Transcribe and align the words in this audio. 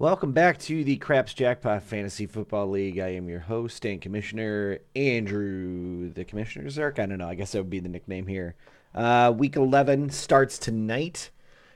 Welcome 0.00 0.30
back 0.30 0.58
to 0.58 0.84
the 0.84 0.96
Craps 0.98 1.34
Jackpot 1.34 1.82
Fantasy 1.82 2.26
Football 2.26 2.70
League. 2.70 3.00
I 3.00 3.08
am 3.14 3.28
your 3.28 3.40
host 3.40 3.84
and 3.84 4.00
commissioner, 4.00 4.78
Andrew. 4.94 6.12
The 6.12 6.24
commissioner 6.24 6.66
Zerk? 6.66 7.00
I 7.00 7.06
don't 7.06 7.18
know. 7.18 7.28
I 7.28 7.34
guess 7.34 7.50
that 7.50 7.58
would 7.58 7.68
be 7.68 7.80
the 7.80 7.88
nickname 7.88 8.28
here. 8.28 8.54
Uh, 8.94 9.34
week 9.36 9.56
11 9.56 10.10
starts 10.10 10.56
tonight, 10.56 11.30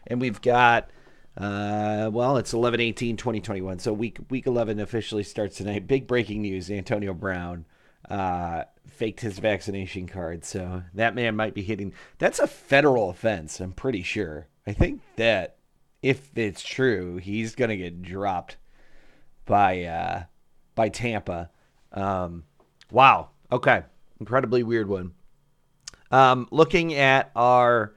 and 0.06 0.20
we've 0.20 0.40
got, 0.40 0.88
uh, 1.36 2.10
well, 2.12 2.36
it's 2.36 2.52
11 2.52 2.78
18 2.78 3.16
2021. 3.16 3.80
So 3.80 3.92
week, 3.92 4.18
week 4.30 4.46
11 4.46 4.78
officially 4.78 5.24
starts 5.24 5.56
tonight. 5.56 5.88
Big 5.88 6.06
breaking 6.06 6.42
news 6.42 6.70
Antonio 6.70 7.14
Brown 7.14 7.64
uh, 8.08 8.62
faked 8.86 9.18
his 9.18 9.40
vaccination 9.40 10.06
card. 10.06 10.44
So 10.44 10.84
that 10.94 11.16
man 11.16 11.34
might 11.34 11.54
be 11.54 11.62
hitting. 11.62 11.92
That's 12.18 12.38
a 12.38 12.46
federal 12.46 13.10
offense, 13.10 13.58
I'm 13.58 13.72
pretty 13.72 14.04
sure. 14.04 14.46
I 14.64 14.74
think 14.74 15.00
that 15.16 15.56
if 16.02 16.36
it's 16.36 16.62
true, 16.62 17.16
he's 17.16 17.54
gonna 17.54 17.76
get 17.76 18.02
dropped 18.02 18.56
by 19.46 19.84
uh, 19.84 20.24
by 20.74 20.88
Tampa. 20.88 21.50
Um, 21.92 22.44
wow. 22.90 23.30
Okay. 23.50 23.82
Incredibly 24.18 24.62
weird 24.62 24.88
one. 24.88 25.12
Um, 26.10 26.46
looking 26.50 26.94
at 26.94 27.30
our 27.34 27.94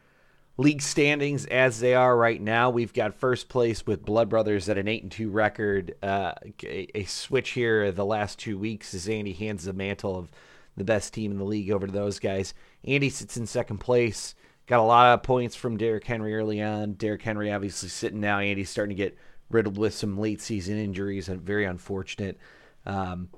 league 0.57 0.81
standings 0.81 1.45
as 1.45 1.79
they 1.79 1.93
are 1.93 2.15
right 2.15 2.41
now, 2.41 2.69
we've 2.69 2.93
got 2.93 3.13
first 3.13 3.49
place 3.49 3.85
with 3.85 4.05
Blood 4.05 4.29
Brothers 4.29 4.69
at 4.69 4.77
an 4.77 4.87
eight 4.87 5.03
and 5.03 5.11
two 5.11 5.29
record. 5.29 5.95
Uh, 6.01 6.33
a, 6.63 6.87
a 6.95 7.03
switch 7.05 7.51
here 7.51 7.91
the 7.91 8.05
last 8.05 8.39
two 8.39 8.57
weeks 8.57 8.93
as 8.93 9.09
Andy 9.09 9.33
hands 9.33 9.65
the 9.65 9.73
mantle 9.73 10.17
of 10.17 10.31
the 10.77 10.83
best 10.83 11.13
team 11.13 11.31
in 11.31 11.37
the 11.37 11.45
league 11.45 11.71
over 11.71 11.87
to 11.87 11.93
those 11.93 12.19
guys. 12.19 12.53
Andy 12.85 13.09
sits 13.09 13.37
in 13.37 13.45
second 13.45 13.79
place 13.79 14.35
Got 14.67 14.79
a 14.79 14.83
lot 14.83 15.13
of 15.13 15.23
points 15.23 15.55
from 15.55 15.77
Derrick 15.77 16.05
Henry 16.05 16.35
early 16.35 16.61
on. 16.61 16.93
Derrick 16.93 17.21
Henry 17.21 17.51
obviously 17.51 17.89
sitting 17.89 18.19
now. 18.19 18.39
Andy's 18.39 18.69
starting 18.69 18.95
to 18.95 19.03
get 19.03 19.17
riddled 19.49 19.77
with 19.77 19.93
some 19.93 20.17
late 20.17 20.41
season 20.41 20.77
injuries 20.77 21.29
and 21.29 21.39
very 21.39 21.65
unfortunate. 21.65 22.39
Um, 22.85 23.29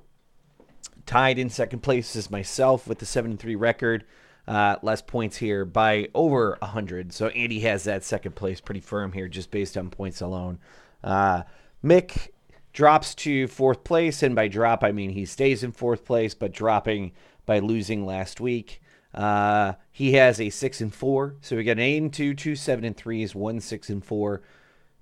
tied 1.04 1.38
in 1.38 1.50
second 1.50 1.80
place 1.80 2.16
is 2.16 2.30
myself 2.30 2.86
with 2.86 2.98
the 2.98 3.06
7 3.06 3.36
3 3.36 3.56
record. 3.56 4.04
Uh, 4.46 4.76
less 4.80 5.02
points 5.02 5.36
here 5.36 5.66
by 5.66 6.08
over 6.14 6.56
100. 6.60 7.12
So 7.12 7.28
Andy 7.28 7.60
has 7.60 7.84
that 7.84 8.02
second 8.02 8.34
place 8.34 8.62
pretty 8.62 8.80
firm 8.80 9.12
here 9.12 9.28
just 9.28 9.50
based 9.50 9.76
on 9.76 9.90
points 9.90 10.22
alone. 10.22 10.58
Uh, 11.04 11.42
Mick 11.84 12.28
drops 12.72 13.14
to 13.16 13.46
fourth 13.48 13.84
place, 13.84 14.22
and 14.22 14.34
by 14.34 14.48
drop, 14.48 14.82
I 14.82 14.92
mean 14.92 15.10
he 15.10 15.26
stays 15.26 15.62
in 15.62 15.72
fourth 15.72 16.06
place, 16.06 16.32
but 16.32 16.52
dropping 16.52 17.12
by 17.44 17.58
losing 17.58 18.06
last 18.06 18.40
week. 18.40 18.80
Uh, 19.18 19.72
he 19.90 20.12
has 20.12 20.40
a 20.40 20.48
six 20.48 20.80
and 20.80 20.94
four, 20.94 21.34
so 21.40 21.56
we 21.56 21.64
got 21.64 21.72
an 21.72 21.80
eight 21.80 22.00
and 22.00 22.12
two, 22.12 22.34
two 22.34 22.54
seven 22.54 22.84
and 22.84 22.96
threes, 22.96 23.34
one 23.34 23.58
six 23.60 23.90
and 23.90 24.04
four, 24.04 24.42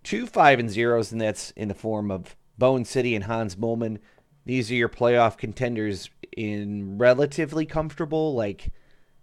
two 0.03 0.27
five 0.27 0.59
and 0.59 0.71
zeros, 0.71 1.13
and 1.13 1.21
that's 1.21 1.51
in 1.51 1.69
the 1.69 1.75
form 1.75 2.11
of 2.11 2.35
Bone 2.57 2.87
City 2.87 3.15
and 3.15 3.25
Hans 3.25 3.57
Moleman. 3.57 3.99
These 4.47 4.71
are 4.71 4.75
your 4.75 4.89
playoff 4.89 5.37
contenders 5.37 6.09
in 6.35 6.97
relatively 6.97 7.67
comfortable. 7.67 8.35
Like, 8.35 8.73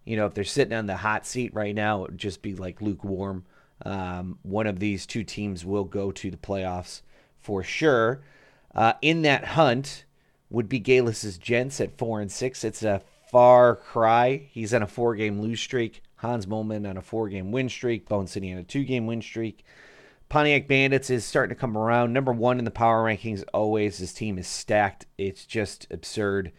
you 0.06 0.16
know, 0.16 0.28
if 0.28 0.36
they're 0.36 0.44
sitting 0.44 0.78
on 0.78 0.86
the 0.86 0.98
hot 0.98 1.26
seat 1.26 1.56
right 1.56 1.74
now, 1.74 2.04
it 2.04 2.12
would 2.12 2.20
just 2.20 2.44
be 2.44 2.54
like 2.54 2.80
lukewarm. 2.80 3.46
Um, 3.84 4.38
one 4.44 4.68
of 4.68 4.78
these 4.78 5.08
two 5.08 5.24
teams 5.24 5.66
will 5.66 5.86
go 5.86 6.12
to 6.12 6.30
the 6.30 6.38
playoffs 6.38 7.02
for 7.40 7.64
sure. 7.64 8.22
Uh, 8.76 8.94
in 9.02 9.24
that 9.24 9.44
hunt 9.44 10.06
would 10.52 10.70
be 10.70 10.78
Galis's 10.78 11.40
Gents 11.40 11.82
at 11.82 11.98
four 11.98 12.22
and 12.22 12.32
six. 12.32 12.64
It's 12.64 12.84
a 12.84 13.02
far 13.34 13.78
cry. 13.78 14.48
He's 14.52 14.76
on 14.76 14.84
a 14.84 14.88
four 14.88 15.16
game 15.16 15.42
lose 15.42 15.60
streak. 15.60 16.04
Hans 16.18 16.46
Moleman 16.46 16.88
on 16.88 16.98
a 16.98 17.02
four 17.02 17.28
game 17.28 17.52
win 17.52 17.68
streak. 17.68 18.08
Bone 18.08 18.28
City 18.28 18.54
on 18.54 18.60
a 18.60 18.64
two 18.64 18.84
game 18.86 19.08
win 19.08 19.22
streak. 19.22 19.66
Pontiac 20.30 20.68
Bandits 20.68 21.10
is 21.10 21.26
starting 21.26 21.54
to 21.54 21.60
come 21.60 21.76
around. 21.76 22.14
Number 22.14 22.32
one 22.32 22.60
in 22.60 22.66
the 22.66 22.72
power 22.72 23.04
rankings 23.04 23.44
always. 23.54 23.98
His 23.98 24.14
team 24.14 24.38
is 24.38 24.48
stacked. 24.48 25.08
It's 25.18 25.46
just 25.46 25.88
absurd 25.92 26.52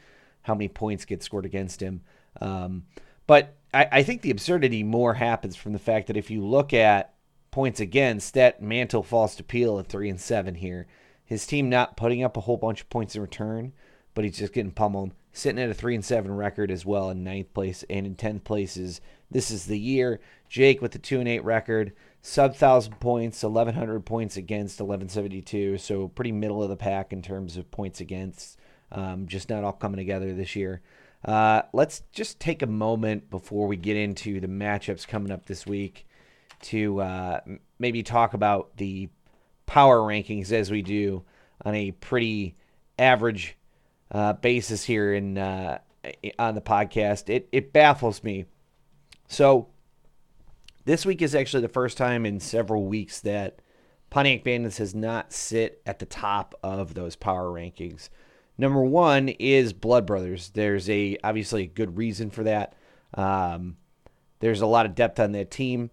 how 0.42 0.54
many 0.54 0.68
points 0.68 1.04
get 1.04 1.22
scored 1.22 1.46
against 1.46 1.80
him. 1.80 2.02
Um, 2.40 2.84
but 3.26 3.56
I, 3.72 3.88
I 3.91 4.02
think 4.02 4.22
the 4.22 4.30
absurdity 4.30 4.82
more 4.82 5.14
happens 5.14 5.56
from 5.56 5.72
the 5.72 5.78
fact 5.78 6.08
that 6.08 6.16
if 6.16 6.30
you 6.30 6.44
look 6.44 6.72
at 6.72 7.14
points 7.52 7.78
against, 7.78 8.34
that 8.34 8.60
mantle 8.60 9.04
falls 9.04 9.36
to 9.36 9.44
Peel 9.44 9.78
at 9.78 9.86
three 9.86 10.10
and 10.10 10.20
seven 10.20 10.56
here. 10.56 10.88
His 11.24 11.46
team 11.46 11.70
not 11.70 11.96
putting 11.96 12.22
up 12.24 12.36
a 12.36 12.41
whole 12.41 12.56
bunch 12.56 12.80
of 12.82 12.91
points 12.91 13.14
in 13.14 13.22
return, 13.22 13.72
but 14.14 14.25
he's 14.25 14.38
just 14.38 14.52
getting 14.52 14.70
pummeled 14.70 15.12
sitting 15.34 15.60
at 15.60 15.69
a 15.69 15.75
three 15.75 15.97
and 15.97 16.04
seven 16.04 16.34
record 16.34 16.70
as 16.70 16.86
well 16.86 17.10
in 17.10 17.25
ninth 17.25 17.52
place 17.52 17.84
and 17.91 18.06
in 18.06 18.14
tenth 18.14 18.44
places. 18.44 19.00
This 19.30 19.50
is 19.50 19.66
the 19.66 19.78
year. 19.78 20.20
Jake 20.48 20.80
with 20.80 20.92
the 20.92 20.98
two 20.98 21.19
and 21.19 21.28
eight 21.28 21.44
record, 21.44 21.92
sub 22.22 22.54
thousand 22.54 23.00
points, 23.00 23.42
eleven 23.42 23.74
hundred 23.74 24.06
points 24.06 24.36
against, 24.36 24.80
eleven 24.80 25.08
seventy 25.08 25.42
two. 25.42 25.76
So 25.76 26.08
pretty 26.08 26.32
middle 26.32 26.62
of 26.62 26.70
the 26.70 26.76
pack 26.76 27.12
in 27.12 27.20
terms 27.20 27.56
of 27.56 27.70
points 27.70 28.00
against. 28.00 28.58
Um, 28.92 29.26
just 29.26 29.50
not 29.50 29.64
all 29.64 29.72
coming 29.72 29.98
together 29.98 30.32
this 30.32 30.54
year. 30.54 30.80
Uh, 31.24 31.62
let's 31.72 32.03
just 32.12 32.38
take 32.38 32.62
a 32.62 32.66
moment 32.66 33.28
before 33.28 33.66
we 33.66 33.76
get 33.76 33.97
into 33.97 34.41
the 34.41 34.47
matchups 34.47 35.08
coming 35.08 35.32
up 35.32 35.47
this 35.47 35.66
week 35.66 36.06
to 36.60 37.00
uh, 37.00 37.41
maybe 37.78 38.03
talk 38.03 38.34
about 38.34 38.76
the 38.76 39.08
power 39.66 39.98
rankings 39.98 40.53
as 40.53 40.70
we 40.70 40.82
do 40.82 41.24
on 41.64 41.74
a 41.74 41.91
pretty 41.92 42.54
average 42.98 43.56
uh, 44.10 44.34
basis 44.34 44.84
here 44.84 45.15
in 45.15 45.38
uh, 45.38 45.78
on 46.38 46.54
the 46.54 46.60
podcast. 46.60 47.28
It 47.28 47.48
it 47.53 47.72
baffles 47.72 48.22
me. 48.22 48.47
So 49.28 49.69
this 50.84 51.06
week 51.06 51.22
is 51.22 51.34
actually 51.34 51.62
the 51.62 51.69
first 51.69 51.97
time 51.97 52.26
in 52.26 52.41
several 52.41 52.84
weeks 52.84 53.20
that 53.22 53.60
Pontiac 54.10 54.44
Bandits 54.44 54.78
has 54.78 54.94
not 54.94 55.32
sit 55.32 55.82
at 55.87 55.98
the 55.98 56.06
top 56.06 56.54
of 56.62 56.94
those 56.94 57.16
power 57.16 57.48
rankings. 57.50 58.10
Number 58.56 58.82
one 58.82 59.28
is 59.28 59.72
Blood 59.72 60.06
Brothers. 60.06 60.50
There's 60.50 60.88
a 60.88 61.19
obviously 61.25 61.65
a 61.65 61.66
good 61.66 61.97
reason 61.97 62.31
for 62.31 62.44
that. 62.44 62.75
Um, 63.15 63.76
there's 64.41 64.60
a 64.60 64.66
lot 64.66 64.86
of 64.86 64.94
depth 64.94 65.19
on 65.19 65.32
that 65.32 65.50
team. 65.50 65.91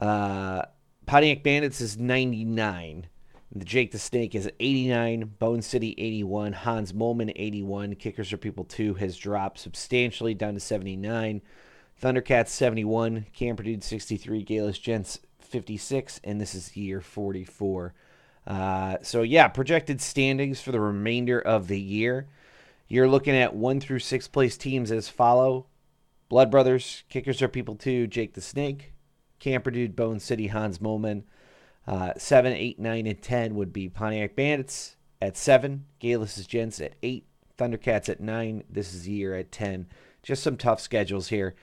Uh, 0.00 0.62
Pontiac 1.06 1.42
Bandits 1.42 1.80
is 1.80 1.98
99. 1.98 3.06
The 3.58 3.64
Jake 3.64 3.90
the 3.90 3.98
Snake 3.98 4.34
is 4.34 4.50
89, 4.60 5.32
Bone 5.38 5.62
City 5.62 5.94
81, 5.96 6.52
Hans 6.52 6.92
Moleman 6.92 7.32
81, 7.34 7.94
Kickers 7.94 8.28
for 8.28 8.36
People 8.36 8.64
2 8.64 8.94
has 8.94 9.16
dropped 9.16 9.58
substantially 9.58 10.34
down 10.34 10.52
to 10.52 10.60
79, 10.60 11.40
Thundercats 12.02 12.48
71, 12.48 13.24
Camper 13.32 13.62
Dude 13.62 13.82
63, 13.82 14.44
Galis 14.44 14.78
Gents 14.78 15.20
56, 15.40 16.20
and 16.22 16.38
this 16.38 16.54
is 16.54 16.76
year 16.76 17.00
44. 17.00 17.94
Uh, 18.46 18.98
so, 19.00 19.22
yeah, 19.22 19.48
projected 19.48 20.02
standings 20.02 20.60
for 20.60 20.70
the 20.70 20.80
remainder 20.80 21.40
of 21.40 21.66
the 21.66 21.80
year. 21.80 22.28
You're 22.88 23.08
looking 23.08 23.34
at 23.34 23.56
one 23.56 23.80
through 23.80 24.00
six 24.00 24.28
place 24.28 24.58
teams 24.58 24.92
as 24.92 25.08
follow 25.08 25.64
Blood 26.28 26.50
Brothers, 26.50 27.04
Kickers 27.08 27.40
are 27.40 27.48
People 27.48 27.76
2, 27.76 28.06
Jake 28.08 28.34
the 28.34 28.42
Snake, 28.42 28.92
Camper 29.38 29.70
Dude, 29.70 29.96
Bone 29.96 30.20
City, 30.20 30.48
Hans 30.48 30.78
Moleman. 30.78 31.22
Uh, 31.86 32.12
7, 32.16 32.52
8, 32.52 32.78
9, 32.78 33.06
and 33.06 33.22
10 33.22 33.54
would 33.54 33.72
be 33.72 33.88
Pontiac 33.88 34.34
Bandits 34.34 34.96
at 35.22 35.36
7, 35.36 35.84
Galis' 36.00 36.46
Gents 36.46 36.80
at 36.80 36.94
8, 37.02 37.26
Thundercats 37.56 38.08
at 38.08 38.20
9, 38.20 38.64
This 38.68 38.92
is 38.92 39.04
the 39.04 39.12
year 39.12 39.34
at 39.34 39.52
10. 39.52 39.86
Just 40.22 40.42
some 40.42 40.56
tough 40.56 40.80
schedules 40.80 41.28
here. 41.28 41.54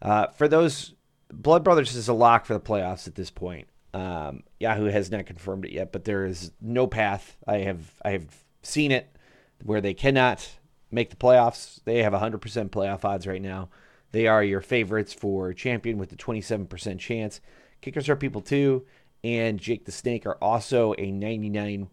Uh, 0.00 0.28
for 0.28 0.46
those, 0.46 0.94
Blood 1.32 1.64
Brothers 1.64 1.96
is 1.96 2.08
a 2.08 2.14
lock 2.14 2.46
for 2.46 2.54
the 2.54 2.60
playoffs 2.60 3.08
at 3.08 3.16
this 3.16 3.30
point. 3.30 3.66
Um, 3.92 4.42
Yahoo 4.60 4.86
has 4.86 5.10
not 5.10 5.26
confirmed 5.26 5.64
it 5.64 5.72
yet, 5.72 5.92
but 5.92 6.04
there 6.04 6.24
is 6.24 6.52
no 6.60 6.86
path. 6.86 7.36
I 7.46 7.58
have 7.58 7.94
I 8.04 8.10
have 8.10 8.44
seen 8.62 8.90
it 8.90 9.16
where 9.62 9.80
they 9.80 9.94
cannot 9.94 10.48
make 10.90 11.10
the 11.10 11.16
playoffs. 11.16 11.80
They 11.84 12.02
have 12.02 12.12
100% 12.12 12.70
playoff 12.70 13.04
odds 13.04 13.26
right 13.26 13.42
now. 13.42 13.68
They 14.10 14.26
are 14.26 14.42
your 14.42 14.60
favorites 14.60 15.12
for 15.12 15.52
champion 15.52 15.98
with 15.98 16.12
a 16.12 16.16
27% 16.16 16.98
chance. 16.98 17.40
Kickers 17.80 18.08
are 18.08 18.16
people 18.16 18.40
too 18.40 18.84
and 19.24 19.58
Jake 19.58 19.86
the 19.86 19.92
Snake 19.92 20.26
are 20.26 20.36
also 20.42 20.92
a 20.92 21.10
99% 21.10 21.88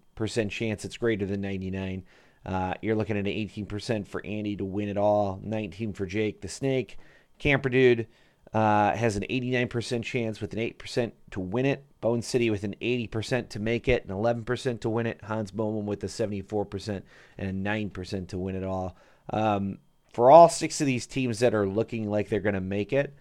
chance 0.49 0.85
it's 0.85 0.97
greater 0.97 1.25
than 1.25 1.41
99. 1.41 2.03
Uh, 2.45 2.73
you're 2.81 2.95
looking 2.95 3.17
at 3.17 3.25
an 3.25 3.31
18% 3.31 4.05
for 4.05 4.23
Andy 4.25 4.57
to 4.57 4.65
win 4.65 4.89
it 4.89 4.97
all, 4.97 5.39
19 5.41 5.93
for 5.93 6.05
Jake 6.05 6.41
the 6.41 6.49
Snake. 6.49 6.97
Camper 7.39 7.69
Dude 7.69 8.07
uh, 8.53 8.91
has 8.95 9.15
an 9.15 9.23
89% 9.29 10.03
chance 10.03 10.41
with 10.41 10.51
an 10.53 10.59
8% 10.59 11.13
to 11.31 11.39
win 11.39 11.65
it. 11.65 11.85
Bone 12.01 12.21
City 12.21 12.49
with 12.49 12.65
an 12.65 12.75
80% 12.81 13.49
to 13.49 13.59
make 13.59 13.87
it, 13.87 14.03
an 14.05 14.11
11% 14.11 14.81
to 14.81 14.89
win 14.89 15.05
it. 15.05 15.23
Hans 15.23 15.51
Moleman 15.51 15.85
with 15.85 16.03
a 16.03 16.07
74% 16.07 17.03
and 17.37 17.65
a 17.65 17.69
9% 17.69 18.27
to 18.27 18.37
win 18.37 18.55
it 18.55 18.63
all. 18.63 18.97
Um, 19.29 19.77
for 20.11 20.29
all 20.29 20.49
six 20.49 20.81
of 20.81 20.87
these 20.87 21.07
teams 21.07 21.39
that 21.39 21.55
are 21.55 21.67
looking 21.67 22.09
like 22.09 22.27
they're 22.27 22.41
going 22.41 22.55
to 22.55 22.59
make 22.59 22.91
it, 22.91 23.15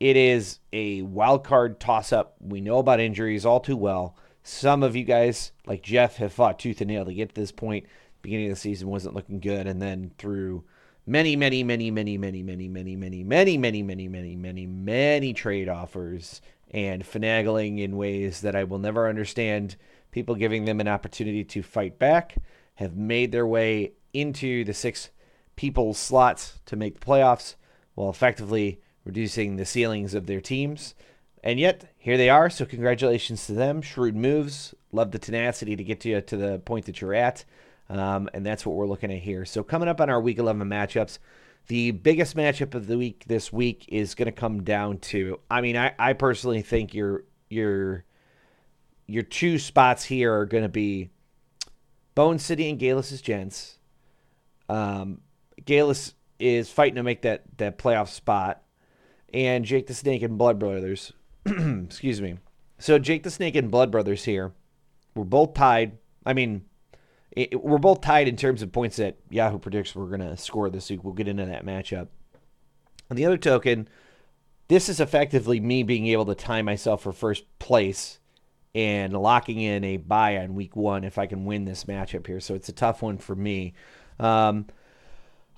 it 0.00 0.16
is 0.16 0.58
a 0.72 1.02
wild 1.02 1.44
card 1.44 1.78
toss 1.78 2.12
up. 2.12 2.34
We 2.40 2.62
know 2.62 2.78
about 2.78 3.00
injuries 3.00 3.44
all 3.44 3.60
too 3.60 3.76
well. 3.76 4.16
Some 4.42 4.82
of 4.82 4.96
you 4.96 5.04
guys, 5.04 5.52
like 5.66 5.82
Jeff, 5.82 6.16
have 6.16 6.32
fought 6.32 6.58
tooth 6.58 6.80
and 6.80 6.88
nail 6.88 7.04
to 7.04 7.12
get 7.12 7.28
to 7.28 7.34
this 7.40 7.52
point. 7.52 7.86
Beginning 8.22 8.46
of 8.46 8.56
the 8.56 8.60
season 8.60 8.88
wasn't 8.88 9.14
looking 9.14 9.40
good, 9.40 9.66
and 9.66 9.80
then 9.80 10.12
through 10.18 10.64
many, 11.06 11.36
many, 11.36 11.62
many, 11.62 11.90
many, 11.90 12.16
many, 12.16 12.42
many, 12.42 12.68
many, 12.68 12.96
many, 12.96 13.24
many, 13.24 13.58
many, 13.58 13.82
many, 13.82 14.08
many, 14.08 14.36
many, 14.36 14.66
many 14.66 15.32
trade 15.34 15.68
offers 15.68 16.40
and 16.70 17.04
finagling 17.04 17.80
in 17.80 17.96
ways 17.96 18.40
that 18.40 18.56
I 18.56 18.64
will 18.64 18.78
never 18.78 19.08
understand 19.08 19.76
people 20.10 20.34
giving 20.34 20.64
them 20.64 20.80
an 20.80 20.88
opportunity 20.88 21.44
to 21.44 21.62
fight 21.62 21.98
back, 21.98 22.36
have 22.74 22.96
made 22.96 23.32
their 23.32 23.46
way 23.46 23.92
into 24.12 24.64
the 24.64 24.74
six 24.74 25.10
people 25.56 25.92
slots 25.92 26.60
to 26.66 26.76
make 26.76 26.98
the 26.98 27.06
playoffs 27.06 27.56
while 27.94 28.08
effectively 28.08 28.80
reducing 29.04 29.56
the 29.56 29.64
ceilings 29.64 30.14
of 30.14 30.26
their 30.26 30.40
teams. 30.40 30.94
And 31.42 31.58
yet, 31.58 31.92
here 31.96 32.16
they 32.16 32.28
are. 32.28 32.50
So, 32.50 32.66
congratulations 32.66 33.46
to 33.46 33.52
them. 33.52 33.80
Shrewd 33.80 34.14
moves. 34.14 34.74
Love 34.92 35.10
the 35.10 35.18
tenacity 35.18 35.76
to 35.76 35.84
get 35.84 36.04
you 36.04 36.20
to 36.20 36.36
the 36.36 36.58
point 36.58 36.86
that 36.86 37.00
you're 37.00 37.14
at. 37.14 37.44
Um, 37.88 38.28
and 38.34 38.44
that's 38.44 38.64
what 38.66 38.76
we're 38.76 38.86
looking 38.86 39.12
at 39.12 39.18
here. 39.18 39.44
So, 39.44 39.62
coming 39.62 39.88
up 39.88 40.00
on 40.00 40.10
our 40.10 40.20
week 40.20 40.38
11 40.38 40.68
matchups, 40.68 41.18
the 41.66 41.92
biggest 41.92 42.36
matchup 42.36 42.74
of 42.74 42.86
the 42.86 42.98
week 42.98 43.24
this 43.26 43.52
week 43.52 43.84
is 43.88 44.14
going 44.14 44.26
to 44.26 44.32
come 44.32 44.64
down 44.64 44.98
to. 44.98 45.40
I 45.50 45.60
mean, 45.60 45.76
I, 45.76 45.94
I 45.98 46.12
personally 46.12 46.62
think 46.62 46.94
your 46.94 47.24
your 47.48 48.04
your 49.06 49.22
two 49.22 49.58
spots 49.58 50.04
here 50.04 50.34
are 50.34 50.46
going 50.46 50.62
to 50.62 50.68
be 50.68 51.10
Bone 52.14 52.38
City 52.38 52.70
and 52.70 52.78
Galus' 52.78 53.22
Gents. 53.22 53.78
Um, 54.68 55.20
Galus 55.62 56.14
is 56.38 56.70
fighting 56.70 56.96
to 56.96 57.02
make 57.02 57.22
that 57.22 57.42
that 57.58 57.78
playoff 57.78 58.08
spot, 58.08 58.62
and 59.32 59.64
Jake 59.64 59.86
the 59.86 59.94
Snake 59.94 60.22
and 60.22 60.38
Blood 60.38 60.58
Brothers. 60.58 61.12
excuse 61.46 62.20
me. 62.20 62.36
So 62.78 62.98
Jake 62.98 63.22
the 63.22 63.30
Snake 63.30 63.56
and 63.56 63.70
Blood 63.70 63.90
Brothers 63.90 64.24
here, 64.24 64.52
we're 65.14 65.24
both 65.24 65.54
tied. 65.54 65.98
I 66.24 66.32
mean, 66.32 66.64
it, 67.32 67.62
we're 67.62 67.78
both 67.78 68.00
tied 68.00 68.28
in 68.28 68.36
terms 68.36 68.62
of 68.62 68.72
points 68.72 68.96
that 68.96 69.16
Yahoo 69.30 69.58
predicts 69.58 69.94
we're 69.94 70.06
going 70.06 70.20
to 70.20 70.36
score 70.36 70.70
this 70.70 70.90
week. 70.90 71.04
We'll 71.04 71.14
get 71.14 71.28
into 71.28 71.46
that 71.46 71.64
matchup. 71.64 72.08
On 73.10 73.16
the 73.16 73.26
other 73.26 73.38
token, 73.38 73.88
this 74.68 74.88
is 74.88 75.00
effectively 75.00 75.60
me 75.60 75.82
being 75.82 76.06
able 76.08 76.26
to 76.26 76.34
tie 76.34 76.62
myself 76.62 77.02
for 77.02 77.12
first 77.12 77.44
place 77.58 78.18
and 78.74 79.12
locking 79.12 79.60
in 79.60 79.82
a 79.82 79.96
buy 79.96 80.38
on 80.38 80.54
week 80.54 80.76
one 80.76 81.02
if 81.04 81.18
I 81.18 81.26
can 81.26 81.44
win 81.44 81.64
this 81.64 81.84
matchup 81.84 82.26
here. 82.26 82.40
So 82.40 82.54
it's 82.54 82.68
a 82.68 82.72
tough 82.72 83.02
one 83.02 83.18
for 83.18 83.34
me. 83.34 83.74
Um, 84.18 84.66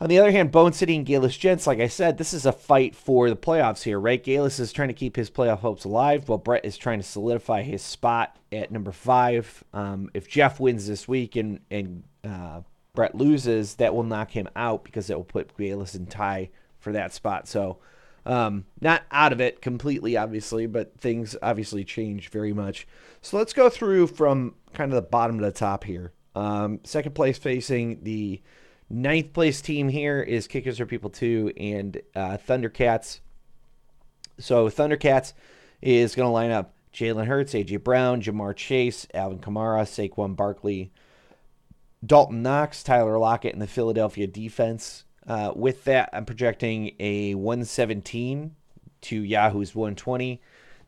on 0.03 0.09
the 0.09 0.19
other 0.19 0.33
hand, 0.33 0.51
Bone 0.51 0.73
City 0.73 0.97
and 0.97 1.07
Galus 1.07 1.39
Gents, 1.39 1.65
like 1.65 1.79
I 1.79 1.87
said, 1.87 2.19
this 2.19 2.35
is 2.35 2.45
a 2.45 2.51
fight 2.51 2.97
for 2.97 3.31
the 3.31 3.37
playoffs 3.37 3.85
here, 3.85 4.01
right? 4.01 4.21
Galus 4.21 4.59
is 4.59 4.73
trying 4.73 4.89
to 4.89 4.95
keep 4.95 5.15
his 5.15 5.31
playoff 5.31 5.61
hopes 5.61 5.85
alive, 5.85 6.29
while 6.29 6.39
Brett 6.39 6.65
is 6.65 6.77
trying 6.77 6.99
to 6.99 7.05
solidify 7.05 7.63
his 7.63 7.83
spot 7.83 8.37
at 8.51 8.73
number 8.73 8.91
five. 8.91 9.63
Um, 9.73 10.11
if 10.13 10.29
Jeff 10.29 10.59
wins 10.59 10.89
this 10.89 11.07
week 11.07 11.37
and 11.37 11.61
and 11.71 12.03
uh, 12.25 12.63
Brett 12.97 13.15
loses, 13.15 13.77
that 13.77 13.95
will 13.95 14.03
knock 14.03 14.33
him 14.33 14.49
out 14.57 14.83
because 14.83 15.09
it 15.09 15.17
will 15.17 15.23
put 15.23 15.57
Galus 15.57 15.95
in 15.95 16.07
tie 16.07 16.51
for 16.81 16.93
that 16.95 17.15
spot. 17.15 17.47
So, 17.47 17.79
um, 18.27 18.65
not 18.81 19.03
out 19.13 19.33
of 19.33 19.41
it 19.41 19.63
completely, 19.63 20.17
obviously, 20.17 20.67
but 20.67 20.99
things 20.99 21.37
obviously 21.41 21.85
change 21.85 22.29
very 22.31 22.53
much. 22.53 22.89
So 23.21 23.37
let's 23.37 23.53
go 23.53 23.69
through 23.69 24.09
from 24.09 24.57
kind 24.73 24.91
of 24.91 24.97
the 24.97 25.09
bottom 25.09 25.39
to 25.39 25.45
the 25.45 25.53
top 25.53 25.85
here. 25.85 26.13
Um, 26.35 26.81
second 26.83 27.15
place 27.15 27.39
facing 27.39 28.03
the 28.03 28.43
Ninth 28.95 29.33
place 29.33 29.63
team 29.63 29.89
here 29.89 30.21
is 30.21 30.47
Kickers 30.47 30.77
for 30.77 30.85
People 30.85 31.09
2 31.09 31.55
and 31.57 32.03
uh, 32.15 32.37
Thundercats. 32.47 33.21
So 34.39 34.69
Thundercats 34.69 35.33
is 35.81 36.15
going 36.15 36.27
to 36.27 36.31
line 36.31 36.51
up 36.51 36.75
Jalen 36.93 37.27
Hurts, 37.27 37.55
A.J. 37.55 37.79
Brown, 37.79 38.21
Ja'Marr 38.21 38.55
Chase, 38.55 39.07
Alvin 39.15 39.39
Kamara, 39.39 39.85
Saquon 39.85 40.37
Barkley, 40.37 40.93
Dawson 42.05 42.43
Knox, 42.43 42.83
Tyler 42.83 43.17
Lockett, 43.17 43.55
and 43.55 43.63
the 43.63 43.67
Philadelphia 43.67 44.27
defense. 44.27 45.05
Uh, 45.27 45.53
with 45.57 45.85
that, 45.85 46.11
I'm 46.13 46.27
projecting 46.27 46.95
a 47.01 47.35
117 47.35 48.55
to 49.01 49.23
Yahoo's 49.23 49.75
120. 49.75 50.39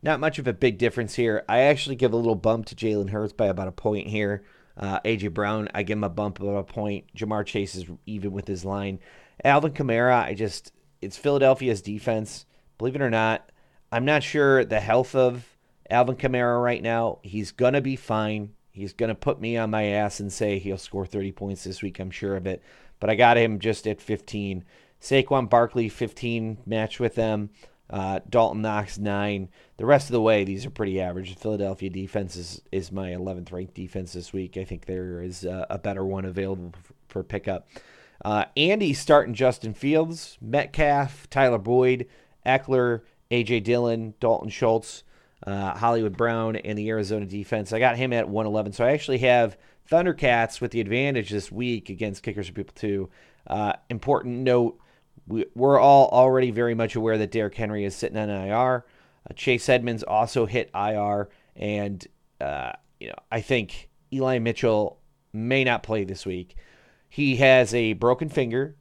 Not 0.02 0.20
much 0.20 0.38
of 0.38 0.46
a 0.46 0.52
big 0.52 0.76
difference 0.76 1.14
here. 1.14 1.42
I 1.48 1.60
actually 1.60 1.96
give 1.96 2.12
a 2.12 2.16
little 2.16 2.34
bump 2.34 2.66
to 2.66 2.74
Jalen 2.74 3.08
Hurts 3.08 3.32
by 3.32 3.46
about 3.46 3.68
a 3.68 3.72
point 3.72 4.08
here. 4.08 4.44
Uh, 4.76 5.00
AJ 5.00 5.32
Brown, 5.32 5.68
I 5.74 5.82
give 5.82 5.98
him 5.98 6.04
a 6.04 6.08
bump 6.08 6.40
of 6.40 6.48
a 6.48 6.64
point. 6.64 7.04
Ja'Marr 7.16 7.46
Chase 7.46 7.74
is 7.74 7.86
even 8.06 8.32
with 8.32 8.46
his 8.46 8.64
line. 8.64 8.98
Alvin 9.44 9.72
Kamara, 9.72 10.24
I 10.24 10.34
just 10.34 10.72
it's 11.00 11.16
Philadelphia's 11.16 11.82
defense. 11.82 12.46
Believe 12.78 12.96
it 12.96 13.02
or 13.02 13.10
not, 13.10 13.50
I'm 13.92 14.04
not 14.04 14.22
sure 14.22 14.64
the 14.64 14.80
health 14.80 15.14
of 15.14 15.46
Alvin 15.90 16.16
Kamara 16.16 16.62
right 16.62 16.82
now. 16.82 17.18
He's 17.22 17.52
gonna 17.52 17.80
be 17.80 17.96
fine. 17.96 18.54
He's 18.72 18.92
gonna 18.92 19.14
put 19.14 19.40
me 19.40 19.56
on 19.56 19.70
my 19.70 19.84
ass 19.84 20.18
and 20.18 20.32
say 20.32 20.58
he'll 20.58 20.78
score 20.78 21.06
30 21.06 21.32
points 21.32 21.64
this 21.64 21.82
week. 21.82 22.00
I'm 22.00 22.10
sure 22.10 22.36
of 22.36 22.46
it. 22.46 22.62
But 22.98 23.10
I 23.10 23.14
got 23.14 23.36
him 23.36 23.58
just 23.58 23.86
at 23.86 24.00
15. 24.00 24.64
Saquon 25.00 25.50
Barkley, 25.50 25.88
15 25.88 26.58
match 26.64 26.98
with 26.98 27.14
them. 27.14 27.50
Uh, 27.90 28.20
Dawson 28.28 28.62
Knox 28.62 28.98
nine. 28.98 29.48
The 29.76 29.86
rest 29.86 30.08
of 30.08 30.12
the 30.12 30.20
way, 30.20 30.44
these 30.44 30.64
are 30.64 30.70
pretty 30.70 31.00
average. 31.00 31.36
Philadelphia 31.36 31.90
defense 31.90 32.36
is, 32.36 32.62
is 32.72 32.90
my 32.90 33.10
11th 33.10 33.52
ranked 33.52 33.74
defense 33.74 34.12
this 34.12 34.32
week. 34.32 34.56
I 34.56 34.64
think 34.64 34.86
there 34.86 35.20
is 35.22 35.44
a, 35.44 35.66
a 35.70 35.78
better 35.78 36.04
one 36.04 36.24
available 36.24 36.72
for 37.08 37.22
pickup. 37.22 37.68
Uh, 38.24 38.46
Andy 38.56 38.94
starting 38.94 39.34
Justin 39.34 39.74
Fields, 39.74 40.38
Metcalf, 40.40 41.28
Tyler 41.28 41.58
Boyd, 41.58 42.06
Ekeler, 42.46 43.02
AJ 43.30 43.64
Dillon, 43.64 44.14
Dalton 44.20 44.48
Schultz, 44.48 45.04
uh, 45.46 45.76
Hollywood 45.76 46.16
Brown, 46.16 46.56
and 46.56 46.78
the 46.78 46.88
Arizona 46.88 47.26
defense. 47.26 47.72
I 47.72 47.78
got 47.78 47.96
him 47.96 48.12
at 48.12 48.28
111. 48.28 48.72
So 48.72 48.84
I 48.84 48.92
actually 48.92 49.18
have 49.18 49.58
Thundercats 49.90 50.60
with 50.60 50.70
the 50.70 50.80
advantage 50.80 51.30
this 51.30 51.52
week 51.52 51.90
against 51.90 52.22
Kickers 52.22 52.48
for 52.48 52.54
People 52.54 52.74
too. 52.74 53.10
Uh, 53.46 53.74
important 53.90 54.38
note 54.38 54.78
we, 55.26 55.44
are 55.58 55.78
all 55.78 56.08
already 56.08 56.50
very 56.50 56.74
much 56.74 56.96
aware 56.96 57.18
that 57.18 57.30
Derrick 57.30 57.54
Henry 57.54 57.84
is 57.84 57.94
sitting 57.94 58.18
on 58.18 58.28
IR. 58.28 58.84
Uh, 59.28 59.34
Chase 59.34 59.68
Edmonds 59.68 60.02
also 60.02 60.46
hit 60.46 60.70
IR, 60.74 61.28
and 61.56 62.06
uh, 62.40 62.72
you 63.00 63.08
know 63.08 63.14
I 63.30 63.40
think 63.40 63.88
Eli 64.12 64.38
Mitchell 64.38 65.00
may 65.32 65.64
not 65.64 65.82
play 65.82 66.04
this 66.04 66.26
week. 66.26 66.56
He 67.08 67.36
has 67.36 67.72
a 67.74 67.94
broken 67.94 68.28
finger, 68.28 68.76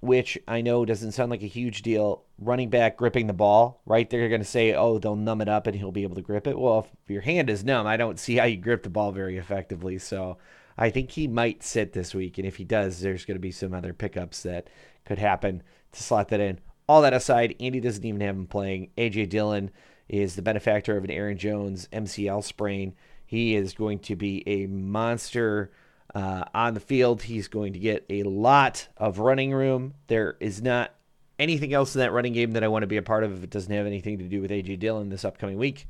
which 0.00 0.38
I 0.48 0.62
know 0.62 0.84
doesn't 0.84 1.12
sound 1.12 1.30
like 1.30 1.42
a 1.42 1.46
huge 1.46 1.82
deal. 1.82 2.24
Running 2.38 2.68
back 2.68 2.96
gripping 2.96 3.28
the 3.28 3.32
ball, 3.32 3.80
right? 3.86 4.10
They're 4.10 4.28
going 4.28 4.40
to 4.40 4.46
say, 4.46 4.74
"Oh, 4.74 4.98
they'll 4.98 5.14
numb 5.14 5.40
it 5.40 5.48
up 5.48 5.68
and 5.68 5.76
he'll 5.76 5.92
be 5.92 6.02
able 6.02 6.16
to 6.16 6.22
grip 6.22 6.48
it." 6.48 6.58
Well, 6.58 6.88
if 7.04 7.10
your 7.10 7.22
hand 7.22 7.48
is 7.48 7.62
numb, 7.62 7.86
I 7.86 7.96
don't 7.96 8.18
see 8.18 8.36
how 8.36 8.44
you 8.46 8.56
grip 8.56 8.82
the 8.82 8.90
ball 8.90 9.12
very 9.12 9.36
effectively. 9.36 9.98
So, 9.98 10.38
I 10.76 10.90
think 10.90 11.12
he 11.12 11.28
might 11.28 11.62
sit 11.62 11.92
this 11.92 12.12
week, 12.12 12.36
and 12.38 12.46
if 12.46 12.56
he 12.56 12.64
does, 12.64 13.00
there's 13.00 13.24
going 13.24 13.36
to 13.36 13.40
be 13.40 13.52
some 13.52 13.72
other 13.72 13.92
pickups 13.92 14.42
that 14.42 14.68
could 15.04 15.18
happen 15.18 15.62
to 15.94 16.02
slot 16.02 16.28
that 16.28 16.40
in. 16.40 16.60
All 16.88 17.02
that 17.02 17.14
aside, 17.14 17.54
Andy 17.60 17.80
doesn't 17.80 18.04
even 18.04 18.20
have 18.20 18.36
him 18.36 18.46
playing. 18.46 18.90
AJ 18.98 19.30
Dillon 19.30 19.70
is 20.08 20.36
the 20.36 20.42
benefactor 20.42 20.96
of 20.96 21.04
an 21.04 21.10
Aaron 21.10 21.38
Jones 21.38 21.88
MCL 21.92 22.44
sprain. 22.44 22.94
He 23.26 23.54
is 23.54 23.72
going 23.72 24.00
to 24.00 24.16
be 24.16 24.42
a 24.46 24.66
monster 24.66 25.72
uh, 26.14 26.44
on 26.54 26.74
the 26.74 26.80
field. 26.80 27.22
He's 27.22 27.48
going 27.48 27.72
to 27.72 27.78
get 27.78 28.04
a 28.10 28.22
lot 28.24 28.88
of 28.96 29.18
running 29.18 29.52
room. 29.52 29.94
There 30.06 30.36
is 30.40 30.62
not 30.62 30.94
anything 31.38 31.72
else 31.72 31.94
in 31.94 32.00
that 32.00 32.12
running 32.12 32.32
game 32.32 32.52
that 32.52 32.62
I 32.62 32.68
want 32.68 32.82
to 32.82 32.86
be 32.86 32.96
a 32.96 33.02
part 33.02 33.24
of 33.24 33.36
if 33.36 33.42
it 33.42 33.50
doesn't 33.50 33.72
have 33.72 33.86
anything 33.86 34.18
to 34.18 34.28
do 34.28 34.40
with 34.40 34.50
AJ 34.50 34.78
Dillon 34.78 35.08
this 35.08 35.24
upcoming 35.24 35.58
week. 35.58 35.88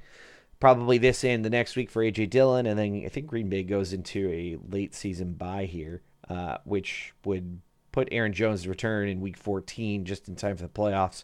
Probably 0.61 0.99
this 0.99 1.25
and 1.25 1.45
the 1.45 1.51
next 1.51 1.77
week 1.77 1.91
for 1.91 2.03
AJ 2.03 2.31
Dillon, 2.31 2.67
and 2.67 2.79
then 2.79 3.03
I 3.05 3.09
think 3.09 3.27
Green 3.27 3.49
Bay 3.49 3.65
goes 3.65 3.93
into 3.93 4.31
a 4.31 4.57
late 4.71 4.95
season 4.95 5.35
bye 5.35 5.67
here, 5.67 6.01
uh, 6.31 6.59
which 6.65 7.13
would 7.25 7.61
put 7.95 8.09
Aaron 8.11 8.33
Jones' 8.33 8.65
to 8.65 8.69
return 8.69 9.09
in 9.09 9.21
week 9.21 9.37
14 9.37 10.05
just 10.05 10.27
in 10.29 10.35
time 10.35 10.57
for 10.57 10.65
the 10.65 10.69
playoffs. 10.69 11.23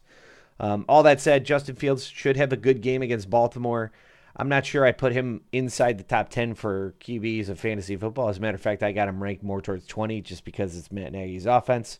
Um, 0.60 0.84
all 0.88 1.02
that 1.02 1.20
said, 1.20 1.44
Justin 1.44 1.74
Fields 1.74 2.06
should 2.06 2.36
have 2.36 2.52
a 2.52 2.56
good 2.56 2.80
game 2.80 3.02
against 3.02 3.28
Baltimore. 3.28 3.90
I'm 4.36 4.48
not 4.48 4.64
sure 4.64 4.86
I 4.86 4.92
put 4.92 5.12
him 5.12 5.40
inside 5.50 5.98
the 5.98 6.04
top 6.04 6.28
10 6.28 6.54
for 6.54 6.94
QBs 7.00 7.48
of 7.48 7.58
fantasy 7.58 7.96
football. 7.96 8.28
As 8.28 8.38
a 8.38 8.40
matter 8.40 8.54
of 8.54 8.60
fact, 8.60 8.84
I 8.84 8.92
got 8.92 9.08
him 9.08 9.20
ranked 9.20 9.42
more 9.42 9.60
towards 9.60 9.84
20 9.88 10.20
just 10.20 10.44
because 10.44 10.76
it's 10.76 10.92
Matt 10.92 11.12
Nagy's 11.12 11.46
offense. 11.46 11.98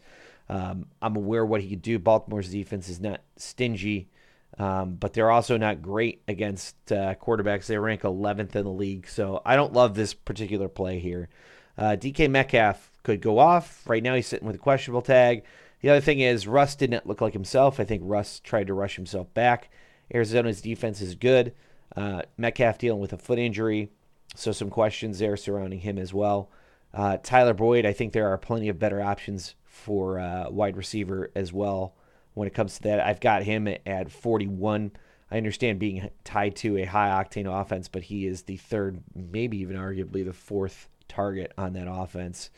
Um, 0.49 0.87
I'm 1.03 1.17
aware 1.17 1.45
what 1.45 1.63
he 1.63 1.71
could 1.71 1.83
do. 1.83 1.99
Baltimore's 1.99 2.51
defense 2.51 2.89
is 2.89 3.01
not 3.01 3.23
stingy, 3.37 4.09
um, 4.57 4.95
but 4.95 5.15
they're 5.15 5.33
also 5.33 5.57
not 5.57 5.83
great 5.83 6.23
against 6.29 6.93
uh, 6.93 7.17
quarterbacks. 7.17 7.67
They 7.67 7.77
rank 7.77 8.03
11th 8.03 8.55
in 8.55 8.65
the 8.65 8.71
league. 8.71 9.09
So 9.09 9.43
I 9.45 9.57
don't 9.57 9.73
love 9.73 9.95
this 9.95 10.15
particular 10.15 10.69
play 10.69 11.01
here. 11.01 11.29
Uh, 11.77 11.97
DK 11.99 12.31
Metcalf 12.31 12.90
could 13.03 13.21
go 13.21 13.39
off. 13.39 13.89
Right 13.89 14.03
now, 14.03 14.15
he's 14.15 14.27
sitting 14.27 14.47
with 14.47 14.57
a 14.57 14.61
questionable 14.61 15.03
tag. 15.03 15.45
The 15.81 15.91
other 15.91 16.01
thing 16.01 16.21
is, 16.21 16.47
Russ 16.47 16.77
didn't 16.77 17.07
look 17.07 17.21
like 17.21 17.33
himself. 17.33 17.81
I 17.81 17.85
think 17.85 18.03
Russ 18.05 18.41
tried 18.41 18.67
to 18.67 18.75
rush 18.75 18.97
himself 18.97 19.33
back. 19.33 19.71
Arizona's 20.13 20.61
defense 20.61 21.01
is 21.01 21.15
good. 21.15 21.55
Uh, 21.97 22.23
Metcalf 22.37 22.79
dealing 22.79 23.01
with 23.01 23.13
a 23.13 23.19
foot 23.19 23.39
injury, 23.39 23.91
so 24.35 24.53
some 24.53 24.71
questions 24.71 25.19
there 25.19 25.37
surrounding 25.37 25.81
him 25.81 25.99
as 25.99 26.13
well. 26.13 26.51
Uh, 26.93 27.17
Tyler 27.23 27.55
Boyd, 27.55 27.87
I 27.87 27.93
think 27.93 28.13
there 28.13 28.29
are 28.29 28.39
plenty 28.39 28.69
of 28.69 28.79
better 28.79 29.01
options 29.01 29.55
for 29.65 30.19
uh, 30.19 30.51
wide 30.51 30.77
receiver 30.77 31.31
as 31.35 31.53
well 31.53 31.95
when 32.35 32.47
it 32.47 32.55
comes 32.55 32.77
to 32.77 32.83
that. 32.83 33.01
I've 33.01 33.21
got 33.21 33.43
him 33.43 33.69
at 33.87 34.11
41. 34.11 34.93
I 35.31 35.37
understand 35.37 35.79
being 35.79 36.11
tied 36.25 36.57
to 36.57 36.79
a 36.79 36.85
high 36.85 37.09
octane 37.09 37.47
offense, 37.61 37.89
but 37.89 38.03
he 38.03 38.27
is 38.27 38.43
the 38.43 38.57
third, 38.57 39.03
maybe 39.15 39.59
even 39.59 39.77
arguably 39.77 40.25
the 40.25 40.33
fourth 40.33 40.89
target 41.09 41.53
on 41.57 41.73
that 41.75 41.89
offense. 41.89 42.51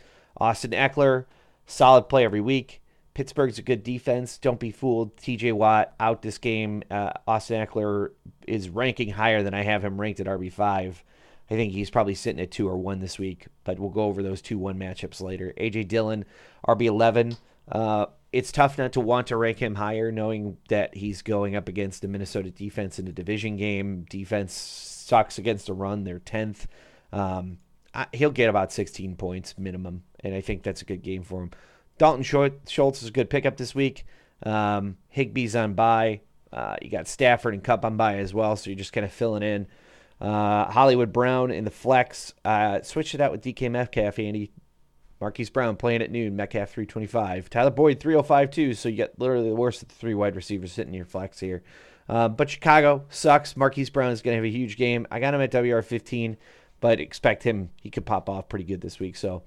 Austin 0.43 0.73
Ekeler, 0.73 1.27
solid 1.67 2.09
play 2.09 2.25
every 2.25 2.41
week. 2.41 2.83
Pittsburgh's 3.15 3.61
a 3.61 3.63
good 3.63 3.85
defense. 3.85 4.39
Don't 4.39 4.59
be 4.59 4.73
fooled. 4.73 5.17
TJ 5.17 5.53
Watt 5.53 5.95
out 6.01 6.23
this 6.23 6.39
game. 6.39 6.83
Uh, 6.91 7.13
Austin 7.29 7.65
Ekeler 7.65 8.11
is 8.49 8.69
ranking 8.69 9.11
higher 9.11 9.45
than 9.45 9.55
I 9.55 9.63
have 9.63 9.85
him 9.85 10.01
ranked 10.01 10.19
at 10.19 10.27
RB5. 10.27 10.97
I 11.49 11.55
think 11.55 11.73
he's 11.73 11.91
probably 11.91 12.17
sitting 12.17 12.43
at 12.43 12.51
two 12.51 12.69
or 12.69 12.77
one 12.77 12.99
this 12.99 13.21
week, 13.21 13.47
but 13.63 13.79
we'll 13.79 13.91
go 13.91 14.03
over 14.03 14.21
those 14.21 14.43
two 14.43 14.59
one 14.59 14.79
matchups 14.79 15.21
later. 15.21 15.55
AJ 15.59 15.87
Dillon, 15.87 16.25
RB11. 16.67 17.37
Uh, 17.71 18.07
it's 18.33 18.51
tough 18.51 18.79
not 18.79 18.95
to 18.95 19.01
want 19.01 19.29
to 19.29 19.37
rank 19.37 19.59
him 19.59 19.77
higher, 19.77 20.11
knowing 20.11 20.57
that 20.71 20.97
he's 20.97 21.23
going 21.23 21.55
up 21.55 21.69
against 21.69 22.03
the 22.03 22.09
Minnesota 22.09 22.51
defense 22.51 22.99
in 22.99 23.07
a 23.07 23.13
division 23.13 23.57
game. 23.57 24.07
Defense 24.11 24.55
sucks 24.55 25.39
against 25.39 25.67
the 25.67 25.75
run; 25.75 26.03
they're 26.03 26.19
tenth. 26.19 26.67
Um, 27.13 27.59
I, 27.95 28.07
he'll 28.13 28.31
get 28.31 28.49
about 28.49 28.73
16 28.73 29.17
points 29.17 29.59
minimum, 29.59 30.05
and 30.21 30.35
I 30.35 30.41
think 30.41 30.63
that's 30.63 30.83
a 30.83 30.87
good 30.87 31.03
game 31.03 31.23
for 31.23 31.43
him. 31.43 31.51
Dalton 31.99 32.23
Schultz 32.23 33.03
is 33.03 33.09
a 33.09 33.13
good 33.13 33.31
pickup 33.31 33.57
this 33.57 33.75
week. 33.75 34.05
Um, 34.45 34.97
Higbee's 35.15 35.55
on 35.55 35.75
bye. 35.75 36.21
Uh, 36.53 36.77
you 36.83 36.91
got 36.91 37.09
Stafford 37.09 37.55
and 37.55 37.63
Kupp 37.63 37.85
on 37.85 37.97
bye 37.97 38.19
as 38.19 38.35
well, 38.35 38.57
so 38.57 38.71
you're 38.71 38.79
just 38.79 38.93
kind 38.93 39.05
of 39.05 39.13
filling 39.13 39.43
in. 39.43 39.67
Uh, 40.21 40.71
Hollywood 40.71 41.13
Brown 41.13 41.51
in 41.51 41.65
the 41.65 41.71
flex. 41.71 42.35
Uh, 42.45 42.83
switch 42.83 43.15
it 43.15 43.21
out 43.21 43.33
with 43.33 43.43
DK 43.43 43.71
Metcalf, 43.71 44.19
Andy. 44.19 44.53
Marquise 45.21 45.51
Brown 45.51 45.77
playing 45.77 46.03
at 46.03 46.11
noon, 46.11 46.35
Metcalf 46.35 46.71
325. 46.71 47.49
Tyler 47.49 47.71
Boyd 47.71 48.01
305 48.01 48.51
too, 48.51 48.75
so 48.75 48.89
you 48.89 48.97
get 48.97 49.19
literally 49.19 49.49
the 49.49 49.55
worst 49.55 49.83
of 49.83 49.89
the 49.89 49.95
three 49.95 50.15
wide 50.15 50.35
receivers 50.35 50.73
sitting 50.73 50.93
in 50.93 50.97
your 50.97 51.07
flex 51.07 51.39
here. 51.39 51.63
Uh, 52.09 52.29
but 52.29 52.51
Chicago 52.51 53.05
sucks. 53.09 53.57
Marquise 53.57 53.89
Brown 53.89 54.11
is 54.11 54.21
going 54.21 54.33
to 54.33 54.37
have 54.37 54.53
a 54.53 54.57
huge 54.57 54.77
game. 54.77 55.07
I 55.11 55.21
got 55.21 55.33
him 55.33 55.41
at 55.41 55.53
WR15, 55.53 56.37
but 56.83 56.99
expect 56.99 57.45
him, 57.45 57.71
he 57.81 57.89
could 57.89 58.05
pop 58.05 58.29
off 58.29 58.49
pretty 58.49 58.65
good 58.65 58.81
this 58.81 58.99
week. 58.99 59.17
So 59.17 59.45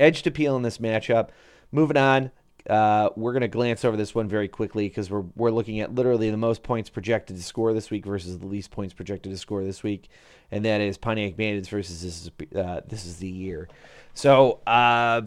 edge 0.00 0.22
to 0.22 0.30
peel 0.30 0.56
in 0.56 0.62
this 0.62 0.78
matchup. 0.78 1.28
Moving 1.70 1.96
on, 1.96 2.32
uh, 2.68 3.10
we're 3.14 3.32
going 3.32 3.42
to 3.42 3.48
glance 3.48 3.84
over 3.84 3.96
this 3.96 4.12
one 4.12 4.28
very 4.28 4.48
quickly 4.48 4.88
because 4.88 5.08
we're, 5.08 5.24
we're 5.36 5.52
looking 5.52 5.78
at 5.78 5.94
literally 5.94 6.30
the 6.30 6.36
most 6.36 6.64
points 6.64 6.90
projected 6.90 7.36
to 7.36 7.42
score 7.44 7.72
this 7.72 7.92
week 7.92 8.04
versus 8.04 8.40
the 8.40 8.46
least 8.46 8.72
points 8.72 8.92
projected 8.92 9.30
to 9.30 9.38
score 9.38 9.62
this 9.62 9.84
week, 9.84 10.08
and 10.50 10.64
that 10.64 10.80
is 10.80 10.98
Pontiac 10.98 11.36
Bandits 11.36 11.68
versus 11.68 12.02
this 12.02 12.22
is 12.26 12.56
uh, 12.56 12.80
this 12.88 13.06
is 13.06 13.18
the 13.18 13.30
year. 13.30 13.68
So 14.12 14.58
uh, 14.66 15.22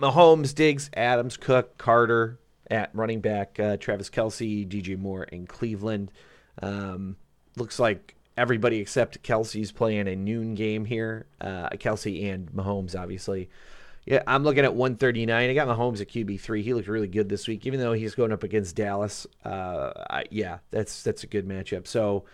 Mahomes, 0.00 0.54
Diggs, 0.54 0.88
Adams, 0.96 1.36
Cook, 1.36 1.76
Carter 1.76 2.38
at 2.70 2.88
running 2.94 3.20
back, 3.20 3.60
uh, 3.60 3.76
Travis 3.76 4.08
Kelce, 4.08 4.66
DJ 4.66 4.98
Moore 4.98 5.24
in 5.24 5.46
Cleveland. 5.46 6.10
Um, 6.62 7.16
looks 7.56 7.78
like 7.78 8.14
everybody 8.38 8.78
except 8.78 9.22
Kelce's 9.22 9.72
playing 9.72 10.08
a 10.08 10.16
noon 10.16 10.54
game 10.54 10.84
here. 10.84 11.26
Uh, 11.40 11.68
Kelce 11.70 12.32
and 12.32 12.50
Mahomes, 12.52 12.98
obviously. 12.98 13.50
Yeah, 14.06 14.22
I'm 14.26 14.42
looking 14.42 14.64
at 14.64 14.74
139. 14.74 15.50
I 15.50 15.52
got 15.52 15.68
Mahomes 15.68 16.00
at 16.00 16.08
QB 16.08 16.40
three. 16.40 16.62
He 16.62 16.72
looked 16.72 16.88
really 16.88 17.08
good 17.08 17.28
this 17.28 17.46
week, 17.46 17.66
even 17.66 17.78
though 17.78 17.92
he's 17.92 18.14
going 18.14 18.32
up 18.32 18.42
against 18.42 18.74
Dallas. 18.74 19.26
Uh, 19.44 19.92
I, 20.08 20.24
yeah, 20.30 20.58
that's 20.70 21.02
that's 21.02 21.24
a 21.24 21.26
good 21.26 21.46
matchup. 21.46 21.86
So 21.86 22.24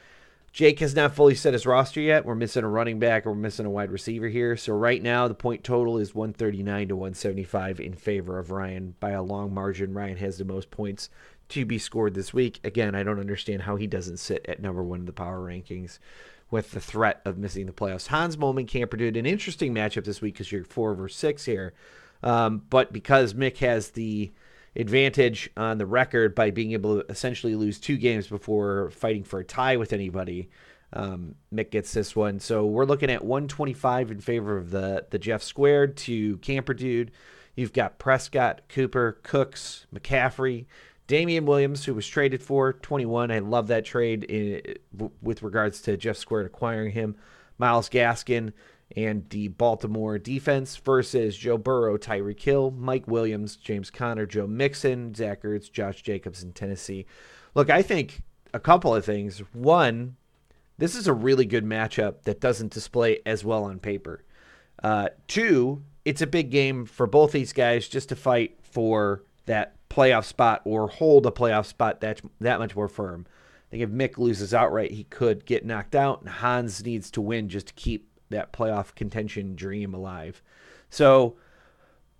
Jake 0.54 0.78
has 0.78 0.94
not 0.94 1.16
fully 1.16 1.34
set 1.34 1.52
his 1.52 1.66
roster 1.66 2.00
yet. 2.00 2.24
We're 2.24 2.36
missing 2.36 2.62
a 2.62 2.68
running 2.68 3.00
back 3.00 3.26
we're 3.26 3.34
missing 3.34 3.66
a 3.66 3.70
wide 3.70 3.90
receiver 3.90 4.28
here. 4.28 4.56
So 4.56 4.72
right 4.72 5.02
now 5.02 5.26
the 5.26 5.34
point 5.34 5.64
total 5.64 5.98
is 5.98 6.14
139 6.14 6.88
to 6.88 6.94
175 6.94 7.80
in 7.80 7.94
favor 7.94 8.38
of 8.38 8.52
Ryan 8.52 8.94
by 9.00 9.10
a 9.10 9.22
long 9.22 9.52
margin. 9.52 9.92
Ryan 9.92 10.18
has 10.18 10.38
the 10.38 10.44
most 10.44 10.70
points 10.70 11.10
to 11.54 11.64
be 11.64 11.78
scored 11.78 12.14
this 12.14 12.34
week. 12.34 12.60
Again, 12.64 12.94
I 12.94 13.02
don't 13.02 13.20
understand 13.20 13.62
how 13.62 13.76
he 13.76 13.86
doesn't 13.86 14.18
sit 14.18 14.44
at 14.48 14.60
number 14.60 14.82
one 14.82 15.00
in 15.00 15.06
the 15.06 15.12
power 15.12 15.38
rankings 15.38 15.98
with 16.50 16.72
the 16.72 16.80
threat 16.80 17.20
of 17.24 17.38
missing 17.38 17.66
the 17.66 17.72
playoffs. 17.72 18.08
Hans 18.08 18.36
Camper 18.68 18.96
did 18.96 19.16
an 19.16 19.24
interesting 19.26 19.74
matchup 19.74 20.04
this 20.04 20.20
week 20.20 20.34
because 20.34 20.50
you're 20.50 20.64
four 20.64 20.94
versus 20.94 21.16
six 21.16 21.44
here. 21.44 21.72
Um, 22.22 22.62
but 22.70 22.92
because 22.92 23.34
Mick 23.34 23.58
has 23.58 23.90
the 23.90 24.32
advantage 24.76 25.48
on 25.56 25.78
the 25.78 25.86
record 25.86 26.34
by 26.34 26.50
being 26.50 26.72
able 26.72 27.00
to 27.00 27.10
essentially 27.10 27.54
lose 27.54 27.78
two 27.78 27.96
games 27.96 28.26
before 28.26 28.90
fighting 28.90 29.22
for 29.22 29.38
a 29.38 29.44
tie 29.44 29.76
with 29.76 29.92
anybody. 29.92 30.48
Um, 30.92 31.36
Mick 31.52 31.70
gets 31.70 31.92
this 31.92 32.16
one. 32.16 32.40
So 32.40 32.66
we're 32.66 32.84
looking 32.84 33.10
at 33.10 33.24
125 33.24 34.10
in 34.10 34.20
favor 34.20 34.56
of 34.56 34.70
the, 34.70 35.06
the 35.10 35.18
Jeff 35.18 35.42
Squared 35.42 35.96
to 35.98 36.38
Camper 36.38 36.74
Dude. 36.74 37.12
You've 37.54 37.72
got 37.72 37.98
Prescott, 37.98 38.62
Cooper, 38.68 39.18
Cooks, 39.22 39.86
McCaffrey, 39.94 40.66
Damien 41.06 41.44
Williams, 41.46 41.84
who 41.84 41.94
was 41.94 42.06
traded 42.06 42.42
for 42.42 42.72
21. 42.72 43.30
I 43.30 43.40
love 43.40 43.66
that 43.68 43.84
trade 43.84 44.24
in, 44.24 44.62
with 45.20 45.42
regards 45.42 45.82
to 45.82 45.96
Jeff 45.96 46.16
Squared 46.16 46.46
acquiring 46.46 46.92
him. 46.92 47.16
Myles 47.58 47.88
Gaskin, 47.88 48.52
and 48.96 49.28
the 49.30 49.48
Baltimore 49.48 50.18
defense 50.18 50.76
versus 50.76 51.36
Joe 51.36 51.58
Burrow, 51.58 51.96
Tyreek 51.96 52.40
Hill, 52.40 52.70
Mike 52.70 53.08
Williams, 53.08 53.56
James 53.56 53.90
Conner, 53.90 54.26
Joe 54.26 54.46
Mixon, 54.46 55.14
Zach 55.14 55.42
Ertz, 55.42 55.70
Josh 55.70 56.02
Jacobs 56.02 56.42
in 56.42 56.52
Tennessee. 56.52 57.06
Look, 57.54 57.70
I 57.70 57.82
think 57.82 58.22
a 58.52 58.60
couple 58.60 58.94
of 58.94 59.04
things. 59.04 59.40
One, 59.52 60.16
this 60.78 60.94
is 60.94 61.06
a 61.06 61.12
really 61.12 61.46
good 61.46 61.64
matchup 61.64 62.22
that 62.22 62.40
doesn't 62.40 62.72
display 62.72 63.20
as 63.26 63.44
well 63.44 63.64
on 63.64 63.78
paper. 63.78 64.24
Uh, 64.82 65.08
two, 65.28 65.82
it's 66.04 66.22
a 66.22 66.26
big 66.26 66.50
game 66.50 66.84
for 66.84 67.06
both 67.06 67.32
these 67.32 67.52
guys 67.52 67.88
just 67.88 68.10
to 68.10 68.16
fight 68.16 68.58
for 68.62 69.22
that 69.46 69.76
playoff 69.94 70.24
spot 70.24 70.62
or 70.64 70.88
hold 70.88 71.26
a 71.26 71.30
playoff 71.30 71.66
spot 71.66 72.00
that 72.00 72.20
that 72.40 72.58
much 72.58 72.74
more 72.74 72.88
firm. 72.88 73.26
I 73.28 73.70
think 73.70 73.82
if 73.82 73.90
Mick 73.90 74.18
loses 74.18 74.54
outright, 74.54 74.92
he 74.92 75.04
could 75.04 75.46
get 75.46 75.64
knocked 75.64 75.94
out, 75.94 76.20
and 76.20 76.28
Hans 76.28 76.84
needs 76.84 77.10
to 77.12 77.20
win 77.20 77.48
just 77.48 77.68
to 77.68 77.74
keep 77.74 78.08
that 78.30 78.52
playoff 78.52 78.94
contention 78.94 79.54
dream 79.54 79.94
alive. 79.94 80.42
So 80.90 81.36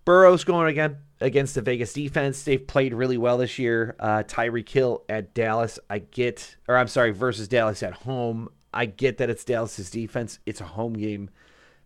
Burrow's 0.04 0.44
going 0.44 0.68
again 0.68 0.98
against 1.20 1.54
the 1.54 1.62
Vegas 1.62 1.92
defense. 1.92 2.42
They've 2.42 2.64
played 2.64 2.92
really 2.92 3.16
well 3.16 3.38
this 3.38 3.58
year. 3.58 3.96
Uh, 3.98 4.22
Tyreek 4.24 4.68
Hill 4.68 5.04
at 5.08 5.34
Dallas, 5.34 5.78
I 5.88 6.00
get, 6.00 6.56
or 6.68 6.76
I'm 6.76 6.88
sorry, 6.88 7.10
versus 7.10 7.48
Dallas 7.48 7.82
at 7.82 7.94
home. 7.94 8.48
I 8.72 8.86
get 8.86 9.18
that 9.18 9.30
it's 9.30 9.44
Dallas's 9.44 9.90
defense. 9.90 10.40
It's 10.46 10.60
a 10.60 10.66
home 10.66 10.94
game. 10.94 11.30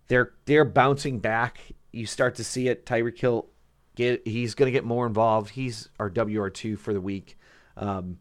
They're 0.09 0.33
they're 0.47 0.65
bouncing 0.65 1.19
back. 1.19 1.61
You 1.93 2.07
start 2.07 2.35
to 2.37 2.45
see 2.45 2.69
it. 2.69 2.87
Tyreek 2.87 3.19
Hill, 3.19 3.47
get 3.99 4.27
he's 4.27 4.55
going 4.55 4.69
to 4.69 4.73
get 4.73 4.85
more 4.85 5.07
involved. 5.07 5.51
He's 5.51 5.91
our 5.99 6.09
WR 6.09 6.49
two 6.49 6.77
for 6.77 6.95
the 6.95 7.01
week. 7.01 7.37
Um, 7.77 8.19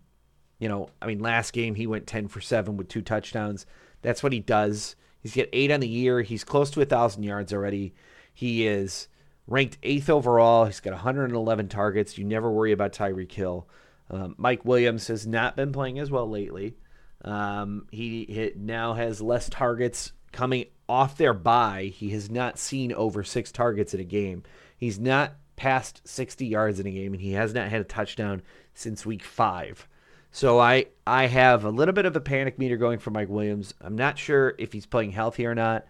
you 0.60 0.68
know, 0.68 0.90
I 1.02 1.06
mean, 1.06 1.20
last 1.20 1.54
game 1.54 1.76
he 1.76 1.86
went 1.86 2.08
ten 2.08 2.28
for 2.28 2.42
seven 2.42 2.78
with 2.78 2.90
two 2.90 3.04
touchdowns. 3.04 3.66
That's 4.02 4.24
what 4.24 4.34
he 4.34 4.40
does. 4.40 4.96
He's 5.22 5.36
got 5.36 5.48
eight 5.54 5.72
on 5.72 5.80
the 5.80 5.88
year. 5.88 6.22
He's 6.22 6.44
close 6.44 6.72
to 6.72 6.82
a 6.82 6.86
thousand 6.86 7.24
yards 7.24 7.54
already. 7.54 7.94
He 8.34 8.66
is 8.66 9.08
ranked 9.46 9.78
eighth 9.84 10.10
overall. 10.10 10.66
He's 10.66 10.80
got 10.80 10.94
111 10.94 11.70
targets. 11.70 12.18
You 12.18 12.24
never 12.24 12.52
worry 12.52 12.72
about 12.72 12.94
Tyreek 12.94 13.32
Hill. 13.32 13.68
Um, 14.10 14.36
Mike 14.38 14.64
Williams 14.64 15.08
has 15.08 15.28
not 15.28 15.56
been 15.56 15.72
playing 15.72 16.00
as 16.00 16.12
well 16.12 16.30
lately. 16.30 16.78
Um, 17.24 17.88
he, 17.92 18.26
he 18.30 18.52
now 18.56 18.94
has 18.94 19.22
less 19.22 19.50
targets 19.50 20.14
coming 20.32 20.66
off 20.88 21.18
their 21.18 21.34
bye. 21.34 21.92
He 21.94 22.12
has 22.12 22.30
not 22.30 22.60
seen 22.60 22.94
over 22.94 23.24
six 23.24 23.52
targets 23.52 23.94
in 23.94 24.00
a 24.00 24.06
game. 24.06 24.44
He's 24.78 25.00
not 25.00 25.34
past 25.58 26.08
60 26.08 26.46
yards 26.46 26.80
in 26.80 26.88
a 26.88 26.92
game, 26.92 27.14
and 27.14 27.22
he 27.22 27.34
has 27.34 27.54
not 27.54 27.68
had 27.68 27.82
a 27.82 27.84
touchdown 27.84 28.42
since 28.74 29.06
week 29.06 29.24
five. 29.24 29.88
So 30.32 30.60
I 30.60 30.86
I 31.06 31.26
have 31.28 31.66
a 31.66 31.70
little 31.70 31.94
bit 31.94 32.06
of 32.06 32.16
a 32.16 32.22
panic 32.22 32.58
meter 32.58 32.78
going 32.78 33.00
for 33.00 33.12
Mike 33.12 33.28
Williams. 33.28 33.74
I'm 33.82 33.96
not 33.96 34.18
sure 34.18 34.56
if 34.58 34.72
he's 34.72 34.86
playing 34.86 35.12
healthy 35.12 35.46
or 35.46 35.56
not. 35.56 35.86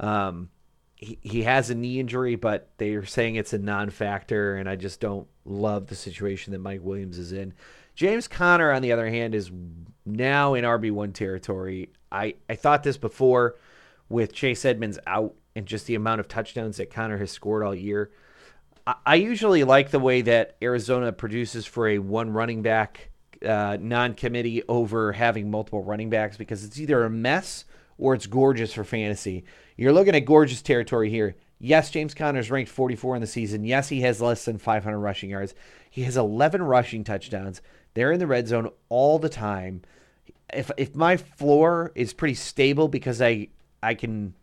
Um, 0.00 0.50
he, 0.96 1.18
he 1.22 1.42
has 1.42 1.70
a 1.70 1.74
knee 1.74 2.00
injury, 2.00 2.34
but 2.34 2.70
they're 2.78 3.06
saying 3.06 3.36
it's 3.36 3.52
a 3.52 3.58
non-factor, 3.58 4.56
and 4.56 4.68
I 4.68 4.76
just 4.76 5.00
don't 5.00 5.28
love 5.44 5.86
the 5.86 5.94
situation 5.94 6.52
that 6.52 6.58
Mike 6.58 6.80
Williams 6.82 7.18
is 7.18 7.32
in. 7.32 7.54
James 7.94 8.28
Conner, 8.28 8.70
on 8.70 8.82
the 8.82 8.92
other 8.92 9.08
hand, 9.08 9.34
is 9.34 9.50
now 10.04 10.54
in 10.54 10.64
RB1 10.64 11.12
territory. 11.14 11.90
I, 12.12 12.34
I 12.48 12.54
thought 12.54 12.82
this 12.82 12.96
before 12.96 13.56
with 14.08 14.32
Chase 14.32 14.64
Edmonds 14.64 14.98
out 15.06 15.34
and 15.56 15.66
just 15.66 15.86
the 15.86 15.94
amount 15.94 16.20
of 16.20 16.28
touchdowns 16.28 16.76
that 16.76 16.90
Conner 16.90 17.18
has 17.18 17.30
scored 17.30 17.62
all 17.62 17.74
year. 17.74 18.10
I, 18.86 19.16
usually 19.16 19.64
like 19.64 19.90
the 19.90 19.98
way 19.98 20.22
that 20.22 20.56
Arizona 20.62 21.12
produces 21.12 21.66
for 21.66 21.88
a 21.88 21.98
one 21.98 22.32
running 22.32 22.62
back 22.62 23.10
uh, 23.46 23.76
non-committee 23.80 24.62
over 24.68 25.12
having 25.12 25.50
multiple 25.50 25.82
running 25.82 26.10
backs 26.10 26.36
because 26.36 26.64
it's 26.64 26.78
either 26.78 27.04
a 27.04 27.10
mess 27.10 27.64
or 27.98 28.14
it's 28.14 28.26
gorgeous 28.26 28.72
for 28.72 28.84
fantasy. 28.84 29.44
You're 29.76 29.92
looking 29.92 30.14
at 30.14 30.20
gorgeous 30.20 30.62
territory 30.62 31.10
here. 31.10 31.36
Yes, 31.58 31.90
James 31.90 32.14
Conner's 32.14 32.50
ranked 32.50 32.70
44 32.70 33.16
in 33.16 33.20
the 33.20 33.26
season. 33.26 33.64
Yes, 33.64 33.88
he 33.88 34.00
has 34.00 34.20
less 34.20 34.44
than 34.44 34.58
500 34.58 34.98
rushing 34.98 35.30
yards. 35.30 35.54
He 35.90 36.02
has 36.02 36.16
11 36.16 36.62
rushing 36.62 37.04
touchdowns. 37.04 37.60
They're 37.94 38.12
in 38.12 38.18
the 38.18 38.26
red 38.26 38.48
zone 38.48 38.70
all 38.88 39.18
the 39.18 39.28
time. 39.28 39.82
If 40.52 40.70
if 40.76 40.94
my 40.94 41.16
floor 41.16 41.92
is 41.94 42.12
pretty 42.12 42.34
stable 42.34 42.88
because 42.88 43.20
I 43.20 43.48
I 43.82 43.94
can 43.94 44.34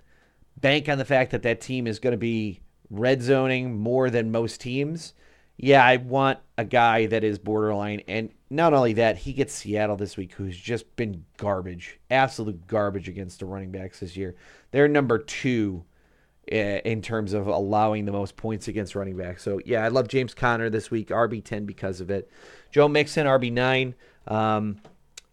bank 0.59 0.89
on 0.89 0.97
the 0.97 1.05
fact 1.05 1.31
that 1.31 1.43
that 1.43 1.61
team 1.61 1.87
is 1.87 1.99
going 1.99 2.11
to 2.11 2.17
be 2.17 2.61
red 2.89 3.21
zoning 3.21 3.77
more 3.77 4.09
than 4.09 4.31
most 4.31 4.61
teams, 4.61 5.13
yeah, 5.57 5.83
I 5.83 5.97
want 5.97 6.39
a 6.57 6.65
guy 6.65 7.07
that 7.07 7.23
is 7.23 7.39
borderline. 7.39 8.01
And 8.07 8.29
not 8.49 8.73
only 8.73 8.93
that, 8.93 9.17
he 9.17 9.33
gets 9.33 9.53
Seattle 9.53 9.97
this 9.97 10.15
week, 10.15 10.33
who's 10.33 10.57
just 10.57 10.95
been 10.95 11.25
garbage, 11.37 11.99
absolute 12.11 12.67
garbage 12.67 13.09
against 13.09 13.39
the 13.39 13.45
running 13.45 13.71
backs 13.71 13.99
this 13.99 14.15
year. 14.15 14.35
They're 14.71 14.87
number 14.87 15.17
two 15.17 15.83
eh, 16.51 16.81
in 16.85 17.01
terms 17.01 17.33
of 17.33 17.47
allowing 17.47 18.05
the 18.05 18.11
most 18.11 18.35
points 18.35 18.67
against 18.67 18.95
running 18.95 19.17
backs. 19.17 19.41
So, 19.43 19.59
yeah, 19.65 19.83
I 19.83 19.87
love 19.87 20.07
James 20.07 20.35
Conner 20.35 20.69
this 20.69 20.91
week, 20.91 21.09
RB10 21.09 21.65
because 21.65 22.01
of 22.01 22.11
it. 22.11 22.29
Joe 22.71 22.87
Mixon, 22.87 23.25
RB9. 23.25 23.95
Um, 24.27 24.79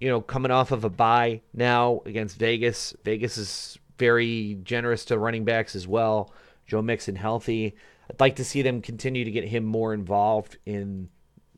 you 0.00 0.08
know, 0.08 0.20
coming 0.20 0.50
off 0.50 0.73
of 0.73 0.84
a 0.84 0.90
bye 0.90 1.42
now 1.52 2.00
against 2.06 2.37
Vegas. 2.38 2.94
Vegas 3.04 3.37
is 3.37 3.78
very 3.99 4.58
generous 4.62 5.04
to 5.06 5.18
running 5.18 5.44
backs 5.44 5.76
as 5.76 5.87
well. 5.87 6.32
Joe 6.66 6.83
Mixon 6.83 7.16
healthy. 7.16 7.76
I'd 8.11 8.21
like 8.21 8.37
to 8.37 8.44
see 8.44 8.62
them 8.62 8.80
continue 8.80 9.25
to 9.25 9.30
get 9.30 9.44
him 9.44 9.64
more 9.64 9.94
involved 9.94 10.59
in, 10.66 11.09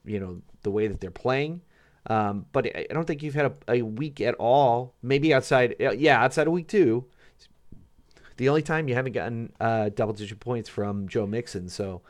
you 0.04 0.20
know, 0.20 0.42
the 0.62 0.70
way 0.70 0.86
that 0.86 1.00
they're 1.00 1.10
playing. 1.10 1.62
Um, 2.08 2.46
but 2.52 2.66
I 2.66 2.86
don't 2.90 3.04
think 3.04 3.22
you've 3.22 3.34
had 3.34 3.46
a, 3.46 3.72
a, 3.78 3.82
week 3.82 4.20
at 4.20 4.34
all. 4.34 4.94
Maybe 5.02 5.34
outside, 5.34 5.74
yeah, 5.78 6.22
outside 6.22 6.46
of 6.46 6.52
week 6.52 6.68
two. 6.68 7.06
The 8.36 8.48
only 8.48 8.62
time 8.62 8.88
you 8.88 8.94
haven't 8.94 9.12
gotten 9.12 9.52
uh, 9.58 9.88
double 9.88 10.12
digit 10.12 10.38
points 10.38 10.68
from 10.68 11.08
Joe 11.08 11.26
Mixon. 11.26 11.68
So 11.68 12.02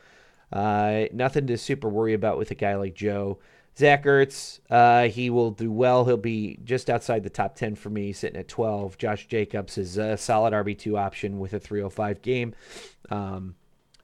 uh, 0.51 1.05
nothing 1.13 1.47
to 1.47 1.57
super 1.57 1.89
worry 1.89 2.13
about 2.13 2.37
with 2.37 2.51
a 2.51 2.55
guy 2.55 2.75
like 2.75 2.93
Joe. 2.93 3.39
Zach 3.77 4.05
Ertz, 4.05 4.59
uh, 4.71 5.07
he 5.07 5.29
will 5.29 5.51
do 5.51 5.71
well. 5.71 6.03
He'll 6.05 6.17
be 6.17 6.57
just 6.63 6.89
outside 6.89 7.23
the 7.23 7.29
top 7.29 7.55
10 7.55 7.75
for 7.75 7.91
me, 7.91 8.11
sitting 8.11 8.39
at 8.39 8.47
12. 8.47 8.97
Josh 8.97 9.27
Jacobs 9.27 9.77
is 9.77 9.97
a 9.97 10.17
solid 10.17 10.51
RB2 10.51 10.97
option 10.97 11.37
with 11.37 11.53
a 11.53 11.59
305 11.59 12.23
game. 12.23 12.55
Um, 13.11 13.55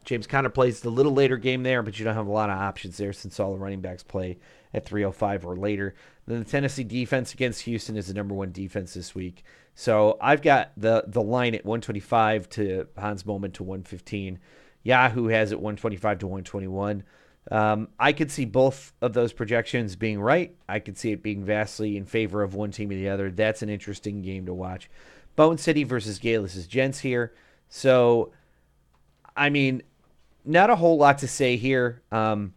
James 0.06 0.28
Conner 0.28 0.50
plays 0.50 0.82
the 0.82 0.92
little 0.92 1.14
later 1.14 1.38
game 1.38 1.64
there, 1.64 1.82
but 1.82 1.98
you 1.98 2.06
don't 2.06 2.14
have 2.14 2.28
a 2.28 2.32
lot 2.32 2.52
of 2.52 2.60
options 2.60 2.98
there 2.98 3.14
since 3.14 3.40
all 3.40 3.54
the 3.54 3.60
running 3.60 3.82
backs 3.82 4.04
play 4.04 4.38
at 4.76 4.86
305 4.86 5.46
or 5.46 5.56
later. 5.56 5.96
Then 6.28 6.40
the 6.40 6.46
Tennessee 6.46 6.84
defense 6.84 7.34
against 7.34 7.62
Houston 7.62 7.98
is 7.98 8.08
the 8.08 8.14
number 8.14 8.36
one 8.36 8.52
defense 8.52 8.94
this 8.94 9.16
week. 9.16 9.44
So 9.74 10.18
I've 10.22 10.44
got 10.44 10.72
the 10.78 11.06
the 11.08 11.22
line 11.22 11.56
at 11.56 11.66
125 11.66 12.48
to 12.50 12.88
Hans 12.96 13.24
Moleman 13.24 13.54
to 13.54 13.64
115. 13.64 14.38
Yahoo 14.84 15.28
has 15.28 15.52
it 15.52 15.60
125 15.60 16.20
to 16.20 16.28
121. 16.28 17.04
Um, 17.52 17.90
I 18.00 18.14
could 18.14 18.32
see 18.32 18.46
both 18.46 18.94
of 19.02 19.14
those 19.14 19.34
projections 19.34 19.96
being 19.96 20.20
right. 20.20 20.56
I 20.68 20.80
could 20.80 20.98
see 20.98 21.12
it 21.12 21.22
being 21.22 21.44
vastly 21.44 21.98
in 21.98 22.06
favor 22.06 22.42
of 22.42 22.56
one 22.56 22.72
team 22.72 22.90
or 22.92 22.96
the 22.96 23.10
other. 23.10 23.32
That's 23.32 23.62
an 23.62 23.70
interesting 23.70 24.22
game 24.22 24.46
to 24.46 24.54
watch. 24.54 24.90
Bone 25.36 25.58
City 25.58 25.84
versus 25.84 26.20
Galus 26.20 26.68
Gents 26.68 27.00
here. 27.00 27.34
So, 27.70 28.32
I 29.36 29.50
mean, 29.50 29.84
not 30.46 30.70
a 30.70 30.76
whole 30.76 30.98
lot 30.98 31.20
to 31.20 31.28
say 31.28 31.58
here. 31.58 32.02
Um, 32.12 32.54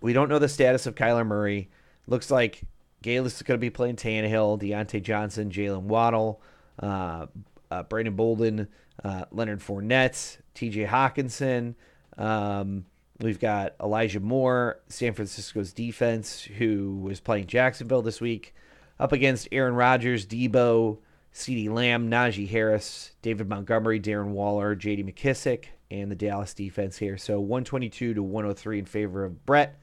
we 0.00 0.12
don't 0.12 0.28
know 0.28 0.38
the 0.38 0.48
status 0.48 0.86
of 0.86 0.94
Kyler 0.94 1.26
Murray. 1.26 1.70
Looks 2.06 2.30
like 2.30 2.62
Galus 3.02 3.26
is 3.26 3.42
going 3.42 3.58
to 3.58 3.60
be 3.60 3.70
playing 3.70 3.96
Tannehill, 3.96 4.60
Diontae 4.60 5.02
Johnson, 5.02 5.50
Jaylen 5.50 5.82
Waddle, 5.82 6.40
uh, 6.80 7.26
uh, 7.70 7.82
Brandon 7.84 8.16
Bolden, 8.16 8.68
uh, 9.04 9.26
Leonard 9.30 9.60
Fournette, 9.60 10.38
T.J. 10.54 10.86
Hockenson. 10.86 11.74
Um, 12.18 12.84
we've 13.22 13.40
got 13.40 13.74
Elijah 13.80 14.20
Moore, 14.20 14.80
San 14.88 15.14
Francisco's 15.14 15.72
defense, 15.72 16.42
who 16.42 16.98
was 17.02 17.20
playing 17.20 17.46
Jacksonville 17.46 18.02
this 18.02 18.20
week, 18.20 18.54
up 18.98 19.12
against 19.12 19.48
Aaron 19.52 19.74
Rodgers, 19.74 20.26
Deebo, 20.26 20.98
CeeDee 21.34 21.70
Lamb, 21.70 22.10
Najee 22.10 22.48
Harris, 22.48 23.12
David 23.22 23.48
Montgomery, 23.48 24.00
Darren 24.00 24.28
Waller, 24.28 24.74
J.D. 24.74 25.04
McKissic, 25.04 25.66
and 25.90 26.10
the 26.10 26.16
Dallas 26.16 26.54
defense 26.54 26.98
here. 26.98 27.16
So 27.16 27.40
122 27.40 28.14
to 28.14 28.22
103 28.22 28.78
in 28.78 28.84
favor 28.84 29.24
of 29.24 29.44
Brett. 29.46 29.78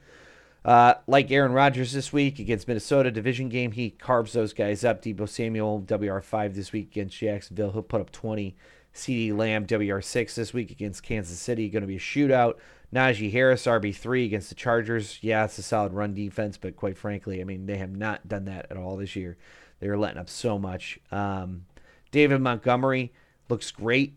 Uh, 0.64 0.94
like 1.06 1.30
Aaron 1.30 1.52
Rodgers 1.52 1.92
this 1.92 2.12
week 2.12 2.38
against 2.38 2.68
Minnesota 2.68 3.10
division 3.10 3.48
game, 3.48 3.72
he 3.72 3.90
carves 3.90 4.32
those 4.32 4.52
guys 4.52 4.84
up. 4.84 5.02
Deebo 5.02 5.28
Samuel 5.28 5.82
WR5 5.86 6.54
this 6.54 6.72
week 6.72 6.90
against 6.90 7.16
Jacksonville, 7.16 7.72
he'll 7.72 7.82
put 7.82 8.00
up 8.00 8.10
20. 8.12 8.54
CeeDee 8.92 9.36
Lamb 9.36 9.66
WR6 9.66 10.34
this 10.34 10.52
week 10.52 10.70
against 10.70 11.02
Kansas 11.02 11.38
City, 11.38 11.68
going 11.68 11.82
to 11.82 11.86
be 11.86 11.96
a 11.96 12.00
shootout. 12.00 12.54
Najee 12.94 13.30
Harris 13.30 13.66
RB3 13.66 14.26
against 14.26 14.48
the 14.48 14.54
Chargers. 14.54 15.18
Yeah, 15.22 15.44
it's 15.44 15.58
a 15.58 15.62
solid 15.62 15.92
run 15.92 16.14
defense, 16.14 16.56
but 16.56 16.76
quite 16.76 16.98
frankly, 16.98 17.40
I 17.40 17.44
mean 17.44 17.66
they 17.66 17.78
have 17.78 17.96
not 17.96 18.26
done 18.28 18.46
that 18.46 18.66
at 18.70 18.76
all 18.76 18.96
this 18.96 19.14
year. 19.14 19.36
They're 19.78 19.96
letting 19.98 20.18
up 20.18 20.28
so 20.28 20.58
much. 20.58 20.98
Um, 21.10 21.66
David 22.10 22.40
Montgomery 22.40 23.12
looks 23.48 23.70
great. 23.70 24.14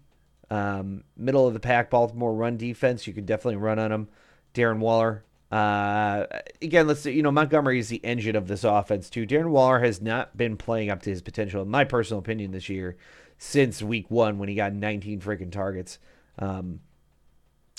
Um, 0.49 1.03
middle 1.15 1.47
of 1.47 1.53
the 1.53 1.59
pack, 1.59 1.89
Baltimore 1.89 2.33
run 2.33 2.57
defense. 2.57 3.07
You 3.07 3.13
could 3.13 3.25
definitely 3.25 3.57
run 3.57 3.79
on 3.79 3.91
him. 3.91 4.07
Darren 4.53 4.79
Waller. 4.79 5.23
Uh, 5.51 6.25
again, 6.63 6.87
let's 6.87 7.05
you 7.05 7.21
know 7.21 7.31
Montgomery 7.31 7.77
is 7.77 7.89
the 7.89 8.03
engine 8.03 8.35
of 8.35 8.47
this 8.47 8.63
offense 8.63 9.09
too. 9.09 9.27
Darren 9.27 9.49
Waller 9.49 9.79
has 9.79 10.01
not 10.01 10.35
been 10.35 10.57
playing 10.57 10.89
up 10.89 11.03
to 11.03 11.11
his 11.11 11.21
potential, 11.21 11.61
in 11.61 11.69
my 11.69 11.83
personal 11.83 12.19
opinion, 12.19 12.51
this 12.51 12.69
year 12.69 12.97
since 13.37 13.81
week 13.81 14.09
one 14.09 14.39
when 14.39 14.49
he 14.49 14.55
got 14.55 14.73
19 14.73 15.19
freaking 15.19 15.51
targets. 15.51 15.99
Um, 16.39 16.79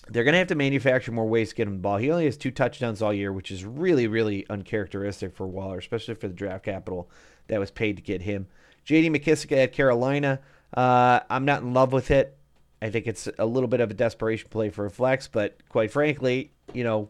they're 0.09 0.25
going 0.25 0.33
to 0.33 0.38
have 0.38 0.49
to 0.49 0.55
manufacture 0.55 1.12
more 1.12 1.27
ways 1.27 1.51
to 1.51 1.55
get 1.55 1.67
him 1.67 1.75
the 1.75 1.81
ball. 1.81 1.97
He 1.97 2.11
only 2.11 2.27
has 2.27 2.37
two 2.37 2.51
touchdowns 2.51 3.01
all 3.01 3.12
year, 3.12 3.33
which 3.33 3.51
is 3.51 3.64
really, 3.64 4.07
really 4.07 4.47
uncharacteristic 4.51 5.35
for 5.35 5.47
Waller, 5.47 5.79
especially 5.79 6.14
for 6.14 6.29
the 6.29 6.35
draft 6.35 6.64
capital 6.64 7.09
that 7.49 7.61
was 7.61 7.71
paid 7.71 7.97
to 7.97 8.03
get 8.03 8.23
him. 8.23 8.47
J.D. 8.85 9.11
McKissic 9.11 9.53
at 9.53 9.73
Carolina. 9.73 10.40
Uh, 10.77 11.21
I'm 11.31 11.45
not 11.45 11.62
in 11.62 11.73
love 11.73 11.93
with 11.93 12.11
it. 12.11 12.37
I 12.83 12.90
think 12.90 13.07
it's 13.07 13.29
a 13.38 13.47
little 13.47 13.69
bit 13.69 13.81
of 13.81 13.90
a 13.90 13.95
desperation 13.95 14.49
play 14.51 14.69
for 14.69 14.85
a 14.85 14.90
flex, 14.90 15.27
but 15.27 15.57
quite 15.69 15.90
frankly, 15.90 16.53
you 16.75 16.85
know, 16.85 17.09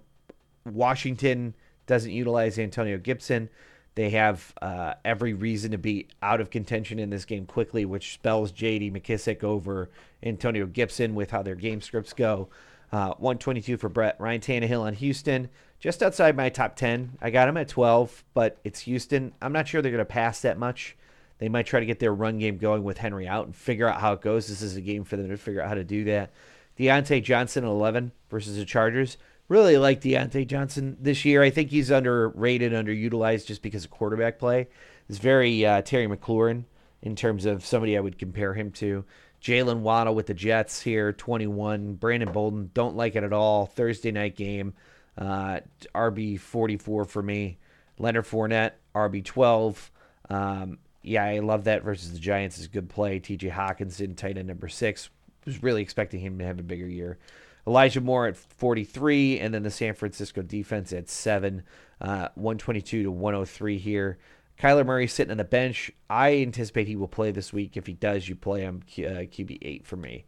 Washington 0.65 1.55
doesn't 1.87 2.13
utilize 2.13 2.59
Antonio 2.59 2.97
Gibson. 2.97 3.49
They 3.97 4.11
have 4.11 4.53
uh, 4.61 4.95
every 5.05 5.35
reason 5.35 5.73
to 5.73 5.79
be 5.79 6.09
out 6.23 6.41
of 6.41 6.51
contention 6.51 6.99
in 6.99 7.11
this 7.11 7.25
game 7.25 7.47
quickly, 7.47 7.85
which 7.85 8.15
spells 8.15 8.53
J.D. 8.53 8.91
McKissic 8.91 9.43
over 9.43 9.91
Antonio 10.23 10.67
Gibson 10.67 11.15
with 11.15 11.31
how 11.31 11.43
their 11.43 11.55
game 11.55 11.81
scripts 11.81 12.13
go. 12.13 12.49
Uh, 12.93 13.15
122 13.19 13.77
for 13.77 13.89
Brett. 13.89 14.17
Ryan 14.21 14.41
Tannehill 14.41 14.83
on 14.83 14.95
Houston, 14.95 15.49
just 15.81 16.03
outside 16.03 16.37
my 16.37 16.49
top 16.49 16.77
10. 16.77 17.19
I 17.21 17.31
got 17.31 17.49
him 17.49 17.57
at 17.57 17.69
12, 17.69 18.25
but 18.35 18.59
it's 18.63 18.81
Houston. 18.81 19.33
I'm 19.43 19.53
not 19.53 19.67
sure 19.67 19.83
they're 19.83 19.91
going 19.91 19.99
to 19.99 20.05
pass 20.05 20.41
that 20.43 20.59
much. 20.59 20.97
They 21.39 21.49
might 21.49 21.67
try 21.67 21.81
to 21.81 21.87
get 21.87 21.99
their 21.99 22.15
run 22.15 22.39
game 22.39 22.59
going 22.59 22.85
with 22.85 22.99
Henry 22.99 23.27
out 23.27 23.47
and 23.47 23.57
figure 23.57 23.89
out 23.89 24.01
how 24.01 24.13
it 24.13 24.21
goes. 24.21 24.47
This 24.47 24.63
is 24.63 24.77
a 24.77 24.81
game 24.81 25.05
for 25.05 25.17
them 25.17 25.29
to 25.29 25.37
figure 25.37 25.61
out 25.61 25.69
how 25.69 25.75
to 25.75 25.85
do 25.85 26.05
that. 26.05 26.33
Diontae 26.79 27.23
Johnson 27.23 27.65
11 27.65 28.13
versus 28.31 28.57
the 28.57 28.65
Chargers. 28.65 29.17
Really 29.49 29.77
like 29.77 30.01
Diontae 30.01 30.47
Johnson 30.47 30.97
this 31.01 31.25
year. 31.25 31.43
I 31.43 31.51
think 31.51 31.71
he's 31.71 31.91
underrated, 31.91 32.73
underutilized 32.73 33.47
just 33.47 33.63
because 33.63 33.85
of 33.85 33.91
quarterback 33.91 34.39
play. 34.39 34.69
It's 35.09 35.19
very 35.19 35.67
uh, 35.67 35.83
Terry 35.83 36.07
McLaurin 36.07 36.65
in 37.03 37.15
terms 37.15 37.45
of 37.45 37.65
somebody 37.65 37.97
I 37.97 38.01
would 38.01 38.19
compare 38.19 38.55
him 38.55 38.71
to. 38.73 39.05
Jaylen 39.45 39.81
Waddle 39.81 40.15
with 40.15 40.27
the 40.27 40.35
Jets 40.35 40.81
here, 40.81 41.13
21. 41.13 41.95
Brandon 41.95 42.33
Bolden, 42.33 42.71
don't 42.73 42.97
like 42.97 43.15
it 43.15 43.23
at 43.23 43.33
all. 43.35 43.67
Thursday 43.67 44.11
night 44.11 44.37
game, 44.37 44.73
uh, 45.19 45.61
RB 45.95 46.41
44 46.41 47.05
for 47.05 47.23
me. 47.23 47.59
Leonard 47.99 48.25
Fournette, 48.25 48.73
RB 48.95 49.23
12. 49.23 49.91
Um, 50.31 50.79
yeah, 51.03 51.25
I 51.25 51.41
love 51.41 51.65
that 51.65 51.83
versus 51.83 52.13
the 52.13 52.19
Giants 52.19 52.59
is 52.59 52.65
a 52.65 52.71
good 52.71 52.89
play. 52.89 53.21
TJ 53.21 53.53
Hockenson, 53.53 54.17
tight 54.17 54.39
end 54.39 54.49
number 54.49 54.69
six. 54.69 55.11
Was 55.45 55.63
really 55.63 55.83
expecting 55.83 56.21
him 56.21 56.39
to 56.39 56.45
have 56.47 56.59
a 56.59 56.63
bigger 56.63 56.89
year. 56.89 57.19
Elijah 57.67 58.01
Moore 58.01 58.27
at 58.27 58.39
43, 58.39 59.41
and 59.41 59.53
then 59.53 59.63
the 59.63 59.71
San 59.71 59.93
Francisco 59.93 60.41
defense 60.41 60.91
at 60.95 61.11
seven, 61.11 61.65
uh, 62.01 62.29
122 62.35 63.03
to 63.03 63.11
103 63.11 63.77
here. 63.77 64.19
Kyler 64.59 64.87
Murray 64.87 65.07
sitting 65.07 65.31
on 65.31 65.37
the 65.37 65.45
bench. 65.45 65.91
I 66.09 66.37
anticipate 66.37 66.87
he 66.87 66.97
will 66.97 67.09
play 67.09 67.31
this 67.31 67.53
week. 67.53 67.77
If 67.77 67.87
he 67.87 67.93
does, 67.93 68.29
you 68.29 68.37
play 68.37 68.61
him 68.61 68.83
uh, 68.99 69.27
QB 69.27 69.59
eight 69.63 69.87
for 69.87 69.97
me. 69.97 70.25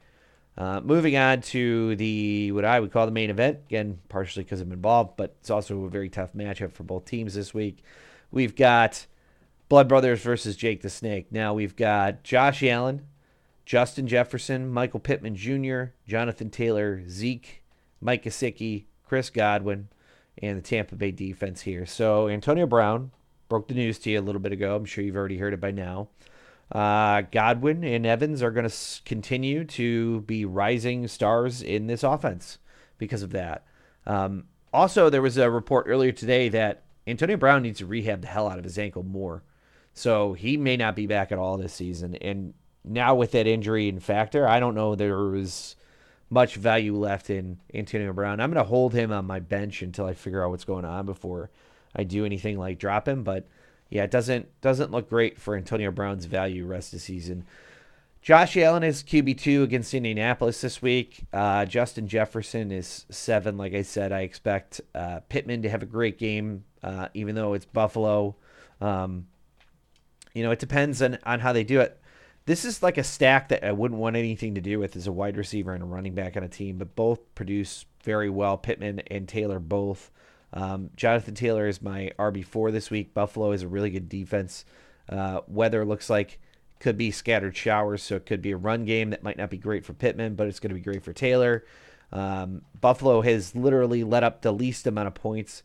Uh, 0.59 0.81
moving 0.81 1.17
on 1.17 1.43
to 1.43 1.95
the 1.97 2.51
what 2.53 2.65
I 2.65 2.81
would 2.81 2.91
call 2.91 3.05
the 3.05 3.13
main 3.13 3.29
event 3.29 3.59
again, 3.67 3.99
partially 4.09 4.43
because 4.43 4.61
I'm 4.61 4.73
involved, 4.73 5.17
but 5.17 5.37
it's 5.41 5.51
also 5.51 5.85
a 5.85 5.91
very 5.91 6.09
tough 6.09 6.33
matchup 6.33 6.73
for 6.73 6.83
both 6.83 7.05
teams 7.05 7.35
this 7.35 7.53
week. 7.53 7.83
We've 8.31 8.57
got 8.57 9.07
Blood 9.69 9.87
Brothers 9.87 10.23
versus 10.23 10.57
Jake 10.57 10.81
the 10.81 10.89
Snake. 10.89 11.27
Now 11.31 11.53
we've 11.53 11.77
got 11.77 12.23
Josh 12.23 12.63
Allen, 12.63 13.07
Justin 13.67 14.07
Jefferson, 14.07 14.71
Michael 14.71 15.01
Pittman 15.01 15.37
Jr., 15.37 15.93
Jonathan 16.09 16.49
Taylor, 16.49 17.03
Zeke, 17.07 17.63
Mike 18.01 18.25
Gesicki, 18.25 18.85
Chris 19.05 19.29
Godwin, 19.29 19.89
and 20.39 20.57
the 20.57 20.63
Tampa 20.63 20.97
Bay 20.97 21.11
defense 21.11 21.63
here. 21.63 21.85
So 21.85 22.29
Antonio 22.29 22.67
Brown, 22.67 23.11
broke 23.49 23.69
the 23.69 23.75
news 23.75 23.99
to 24.01 24.11
you 24.11 24.21
a 24.21 24.23
little 24.23 24.41
bit 24.41 24.53
ago. 24.53 24.77
I'm 24.77 24.85
sure 24.85 25.05
you've 25.05 25.17
already 25.17 25.39
heard 25.39 25.55
it 25.55 25.61
by 25.61 25.71
now. 25.71 26.09
Uh, 26.71 27.23
Godwin 27.31 27.85
and 27.85 28.05
Evans 28.05 28.43
are 28.43 28.51
going 28.51 28.69
to 28.69 28.77
continue 29.05 29.65
to 29.65 30.23
be 30.23 30.45
rising 30.45 31.07
stars 31.07 31.63
in 31.63 31.87
this 31.87 32.03
offense 32.03 32.59
because 32.99 33.23
of 33.23 33.31
that. 33.31 33.65
Um, 34.05 34.45
also, 34.73 35.09
there 35.09 35.23
was 35.23 35.37
a 35.37 35.51
report 35.51 35.87
earlier 35.89 36.13
today 36.13 36.49
that 36.49 36.83
Antonio 37.07 37.37
Brown 37.37 37.63
needs 37.63 37.79
to 37.79 37.87
rehab 37.87 38.23
the 38.23 38.27
hell 38.27 38.49
out 38.49 38.59
of 38.59 38.65
his 38.65 38.79
ankle 38.79 39.05
more. 39.05 39.45
So 39.95 40.33
he 40.33 40.57
may 40.57 40.77
not 40.77 40.97
be 40.97 41.07
back 41.07 41.31
at 41.31 41.39
all 41.39 41.57
this 41.57 41.73
season. 41.73 42.17
And 42.17 42.53
now 42.85 43.15
with 43.15 43.31
that 43.33 43.47
injury 43.47 43.89
and 43.89 44.03
factor, 44.03 44.47
I 44.47 44.61
don't 44.61 44.75
know 44.75 44.95
there 44.95 45.17
was 45.17 45.77
much 46.29 46.57
value 46.57 46.97
left 46.97 47.31
in 47.31 47.59
Antonio 47.73 48.13
Brown. 48.13 48.41
I'm 48.41 48.51
going 48.51 48.63
to 48.63 48.69
hold 48.69 48.93
him 48.93 49.13
on 49.13 49.25
my 49.25 49.39
bench 49.39 49.83
until 49.83 50.07
I 50.07 50.15
figure 50.15 50.45
out 50.45 50.51
what's 50.51 50.65
going 50.65 50.85
on 50.85 51.07
before 51.07 51.51
I 51.97 52.05
do 52.05 52.25
anything 52.25 52.59
like 52.59 52.79
drop 52.79 53.09
him. 53.09 53.25
But 53.25 53.47
yeah, 53.91 54.05
it 54.05 54.11
doesn't 54.11 54.61
doesn't 54.61 54.93
look 54.93 55.09
great 55.09 55.41
for 55.41 55.57
Antonio 55.57 55.91
Brown's 55.91 56.27
value 56.27 56.67
rest 56.67 56.93
of 56.93 56.99
the 56.99 57.05
season. 57.05 57.45
Josh 58.21 58.57
Allen 58.57 58.83
is 58.83 59.05
QB 59.05 59.39
two 59.39 59.63
against 59.63 59.95
Indianapolis 59.95 60.61
this 60.61 60.83
week. 60.83 61.25
Uh, 61.33 61.65
Justin 61.65 62.09
Jefferson 62.09 62.73
is 62.73 63.07
seven. 63.09 63.57
Like 63.57 63.73
I 63.73 63.83
said, 63.83 64.11
I 64.11 64.23
expect 64.23 64.81
uh, 64.95 65.21
Pittman 65.29 65.63
to 65.63 65.71
have 65.71 65.83
a 65.83 65.87
great 65.87 66.19
game, 66.19 66.65
uh, 66.83 67.09
even 67.15 67.37
though 67.37 67.55
it's 67.55 67.65
Buffalo. 67.65 68.35
Um, 68.81 69.29
you 70.35 70.43
know, 70.43 70.51
it 70.51 70.59
depends 70.59 71.01
on, 71.03 71.19
on 71.25 71.39
how 71.41 71.53
they 71.53 71.63
do 71.65 71.81
it. 71.81 72.01
this 72.47 72.65
is 72.65 72.83
like 72.83 72.99
a 72.99 73.05
stack 73.05 73.49
that 73.49 73.65
I 73.65 73.73
wouldn't 73.73 74.01
want 74.01 74.17
anything 74.17 74.57
to 74.57 74.61
do 74.61 74.79
with 74.81 74.97
as 74.97 75.07
a 75.07 75.13
wide 75.13 75.37
receiver 75.37 75.73
and 75.73 75.83
a 75.83 75.87
running 75.87 76.15
back 76.15 76.37
on 76.37 76.43
a 76.43 76.49
team, 76.49 76.79
but 76.79 76.97
both 76.97 77.35
produce 77.37 77.87
very 78.03 78.29
well. 78.29 78.59
Pittman 78.59 79.01
and 79.09 79.29
Taylor 79.29 79.61
both. 79.61 80.11
Um, 80.57 80.89
Jonathan 80.97 81.35
Taylor 81.35 81.69
is 81.69 81.83
my 81.83 82.11
RB4 82.19 82.73
this 82.73 82.91
week. 82.91 83.13
Buffalo 83.13 83.53
is 83.53 83.61
a 83.61 83.69
really 83.69 83.91
good 83.91 84.09
defense. 84.09 84.65
Uh, 85.07 85.41
weather 85.47 85.85
looks 85.85 86.09
like 86.09 86.41
could 86.81 86.97
be 86.97 87.11
scattered 87.11 87.55
showers, 87.55 88.03
so 88.03 88.17
it 88.17 88.25
could 88.25 88.41
be 88.41 88.53
a 88.53 88.57
run 88.57 88.87
game 88.87 89.11
that 89.11 89.23
might 89.23 89.37
not 89.37 89.51
be 89.51 89.59
great 89.59 89.85
for 89.85 89.93
Pittman, 89.93 90.35
but 90.35 90.47
it's 90.47 90.59
going 90.59 90.71
to 90.71 90.75
be 90.75 90.81
great 90.81 91.03
for 91.03 91.13
Taylor. 91.13 91.65
Um, 92.11 92.63
Buffalo 92.81 93.21
has 93.21 93.55
literally 93.55 94.03
let 94.03 94.25
up 94.25 94.41
the 94.41 94.53
least 94.53 94.87
amount 94.87 95.09
of 95.09 95.15
points 95.15 95.63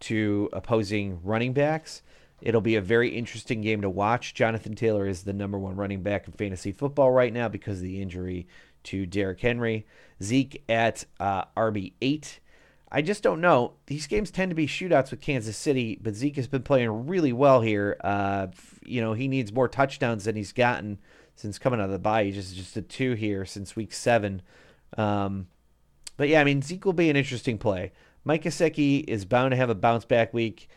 to 0.00 0.48
opposing 0.52 1.20
running 1.22 1.52
backs. 1.52 2.02
It'll 2.40 2.60
be 2.60 2.74
a 2.74 2.80
very 2.80 3.10
interesting 3.10 3.60
game 3.60 3.82
to 3.82 3.90
watch. 3.90 4.34
Jonathan 4.34 4.74
Taylor 4.74 5.06
is 5.06 5.22
the 5.22 5.32
number 5.32 5.58
one 5.58 5.76
running 5.76 6.02
back 6.02 6.26
in 6.26 6.32
fantasy 6.32 6.72
football 6.72 7.12
right 7.12 7.32
now 7.32 7.46
because 7.46 7.78
of 7.78 7.84
the 7.84 8.02
injury 8.02 8.48
to 8.84 9.06
Derrick 9.06 9.38
Henry. 9.38 9.86
Zeke 10.20 10.64
at 10.68 11.04
uh, 11.20 11.44
RB8. 11.56 12.38
I 12.94 13.00
just 13.00 13.22
don't 13.22 13.40
know. 13.40 13.72
These 13.86 14.06
games 14.06 14.30
tend 14.30 14.50
to 14.50 14.54
be 14.54 14.66
shootouts 14.66 15.10
with 15.10 15.22
Kansas 15.22 15.56
City, 15.56 15.98
but 16.02 16.14
Zeke 16.14 16.36
has 16.36 16.46
been 16.46 16.62
playing 16.62 17.06
really 17.06 17.32
well 17.32 17.62
here. 17.62 17.96
Uh, 18.04 18.48
you 18.84 19.00
know, 19.00 19.14
he 19.14 19.28
needs 19.28 19.50
more 19.50 19.66
touchdowns 19.66 20.24
than 20.24 20.36
he's 20.36 20.52
gotten 20.52 20.98
since 21.34 21.58
coming 21.58 21.80
out 21.80 21.86
of 21.86 21.92
the 21.92 21.98
bye. 21.98 22.24
He 22.24 22.32
just 22.32 22.54
just 22.54 22.76
a 22.76 22.82
two 22.82 23.14
here 23.14 23.46
since 23.46 23.74
week 23.74 23.94
seven. 23.94 24.42
Um, 24.98 25.46
but 26.18 26.28
yeah, 26.28 26.42
I 26.42 26.44
mean 26.44 26.60
Zeke 26.60 26.84
will 26.84 26.92
be 26.92 27.08
an 27.08 27.16
interesting 27.16 27.56
play. 27.56 27.92
Mike 28.24 28.42
Gesicki 28.42 29.04
is 29.08 29.24
bound 29.24 29.52
to 29.52 29.56
have 29.56 29.70
a 29.70 29.74
bounce 29.74 30.04
back 30.04 30.34
week. 30.34 30.68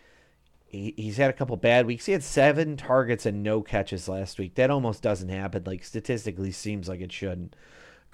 He, 0.66 0.94
he's 0.96 1.18
had 1.18 1.30
a 1.30 1.34
couple 1.34 1.58
bad 1.58 1.86
weeks. 1.86 2.06
He 2.06 2.14
had 2.14 2.24
seven 2.24 2.78
targets 2.78 3.26
and 3.26 3.44
no 3.44 3.62
catches 3.62 4.08
last 4.08 4.40
week. 4.40 4.56
That 4.56 4.72
almost 4.72 5.04
doesn't 5.04 5.30
happen. 5.30 5.64
Like 5.66 5.84
statistically, 5.84 6.52
seems 6.52 6.88
like 6.88 7.02
it 7.02 7.12
shouldn't. 7.12 7.58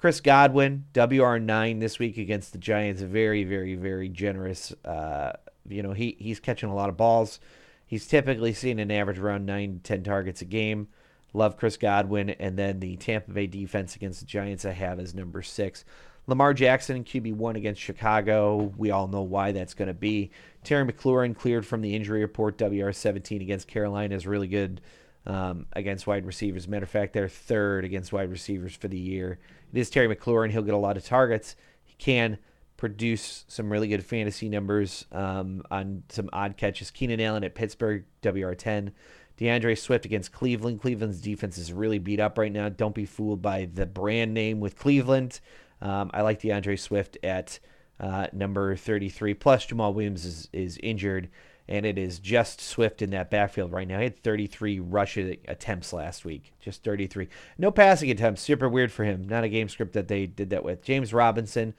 Chris 0.02 0.20
Godwin, 0.20 0.84
WR9 0.94 1.78
this 1.78 2.00
week 2.00 2.18
against 2.18 2.50
the 2.50 2.58
Giants. 2.58 3.02
Very, 3.02 3.44
very, 3.44 3.76
very 3.76 4.08
generous. 4.08 4.72
Uh, 4.84 5.34
you 5.68 5.80
know, 5.80 5.92
he, 5.92 6.16
he's 6.18 6.40
catching 6.40 6.68
a 6.68 6.74
lot 6.74 6.88
of 6.88 6.96
balls. 6.96 7.38
He's 7.86 8.08
typically 8.08 8.52
seeing 8.52 8.80
an 8.80 8.90
average 8.90 9.20
around 9.20 9.46
9 9.46 9.74
to 9.74 9.78
10 9.80 10.02
targets 10.02 10.42
a 10.42 10.44
game. 10.44 10.88
Love 11.32 11.56
Chris 11.56 11.76
Godwin. 11.76 12.30
And 12.30 12.58
then 12.58 12.80
the 12.80 12.96
Tampa 12.96 13.30
Bay 13.30 13.46
defense 13.46 13.94
against 13.94 14.18
the 14.18 14.26
Giants 14.26 14.64
I 14.64 14.72
have 14.72 14.98
as 14.98 15.14
number 15.14 15.40
six. 15.40 15.84
Lamar 16.26 16.52
Jackson, 16.52 17.04
QB1 17.04 17.54
against 17.54 17.80
Chicago. 17.80 18.74
We 18.76 18.90
all 18.90 19.06
know 19.06 19.22
why 19.22 19.52
that's 19.52 19.74
going 19.74 19.86
to 19.86 19.94
be. 19.94 20.32
Terry 20.64 20.84
McLaurin 20.84 21.36
cleared 21.36 21.64
from 21.64 21.80
the 21.80 21.94
injury 21.94 22.22
report. 22.22 22.58
WR17 22.58 23.40
against 23.40 23.68
Carolina 23.68 24.16
is 24.16 24.26
really 24.26 24.48
good 24.48 24.80
um, 25.26 25.66
against 25.74 26.08
wide 26.08 26.26
receivers. 26.26 26.66
Matter 26.66 26.84
of 26.84 26.90
fact, 26.90 27.12
they're 27.12 27.28
third 27.28 27.84
against 27.84 28.12
wide 28.12 28.30
receivers 28.30 28.74
for 28.74 28.88
the 28.88 28.98
year. 28.98 29.38
It 29.72 29.78
is 29.78 29.90
Terry 29.90 30.14
McLaurin. 30.14 30.50
He'll 30.50 30.62
get 30.62 30.74
a 30.74 30.78
lot 30.78 30.96
of 30.96 31.04
targets. 31.04 31.56
He 31.82 31.94
can 31.94 32.38
produce 32.76 33.44
some 33.48 33.70
really 33.70 33.88
good 33.88 34.04
fantasy 34.04 34.48
numbers 34.48 35.06
um, 35.12 35.62
on 35.70 36.02
some 36.08 36.28
odd 36.32 36.56
catches. 36.56 36.90
Keenan 36.90 37.20
Allen 37.20 37.44
at 37.44 37.54
Pittsburgh, 37.54 38.04
WR10. 38.22 38.92
D'Andre 39.36 39.74
Swift 39.74 40.04
against 40.04 40.32
Cleveland. 40.32 40.80
Cleveland's 40.80 41.20
defense 41.20 41.58
is 41.58 41.72
really 41.72 41.98
beat 41.98 42.20
up 42.20 42.38
right 42.38 42.52
now. 42.52 42.68
Don't 42.68 42.94
be 42.94 43.06
fooled 43.06 43.40
by 43.40 43.68
the 43.72 43.86
brand 43.86 44.34
name 44.34 44.60
with 44.60 44.76
Cleveland. 44.76 45.40
Um, 45.80 46.10
I 46.12 46.22
like 46.22 46.40
D'Andre 46.42 46.76
Swift 46.76 47.18
at 47.22 47.58
uh, 47.98 48.26
number 48.32 48.76
33. 48.76 49.34
Plus, 49.34 49.66
Jamaal 49.66 49.94
Williams 49.94 50.24
is, 50.24 50.48
is 50.52 50.78
injured 50.82 51.28
and 51.68 51.86
it 51.86 51.98
is 51.98 52.18
just 52.18 52.60
Swift 52.60 53.02
in 53.02 53.10
that 53.10 53.30
backfield 53.30 53.72
right 53.72 53.86
now. 53.86 53.98
He 53.98 54.04
had 54.04 54.22
33 54.22 54.80
rush 54.80 55.16
attempts 55.16 55.92
last 55.92 56.24
week, 56.24 56.52
just 56.60 56.82
33. 56.82 57.28
No 57.58 57.70
passing 57.70 58.10
attempts, 58.10 58.42
super 58.42 58.68
weird 58.68 58.92
for 58.92 59.04
him. 59.04 59.26
Not 59.28 59.44
a 59.44 59.48
game 59.48 59.68
script 59.68 59.92
that 59.92 60.08
they 60.08 60.26
did 60.26 60.50
that 60.50 60.64
with. 60.64 60.82
James 60.82 61.14
Robinson 61.14 61.74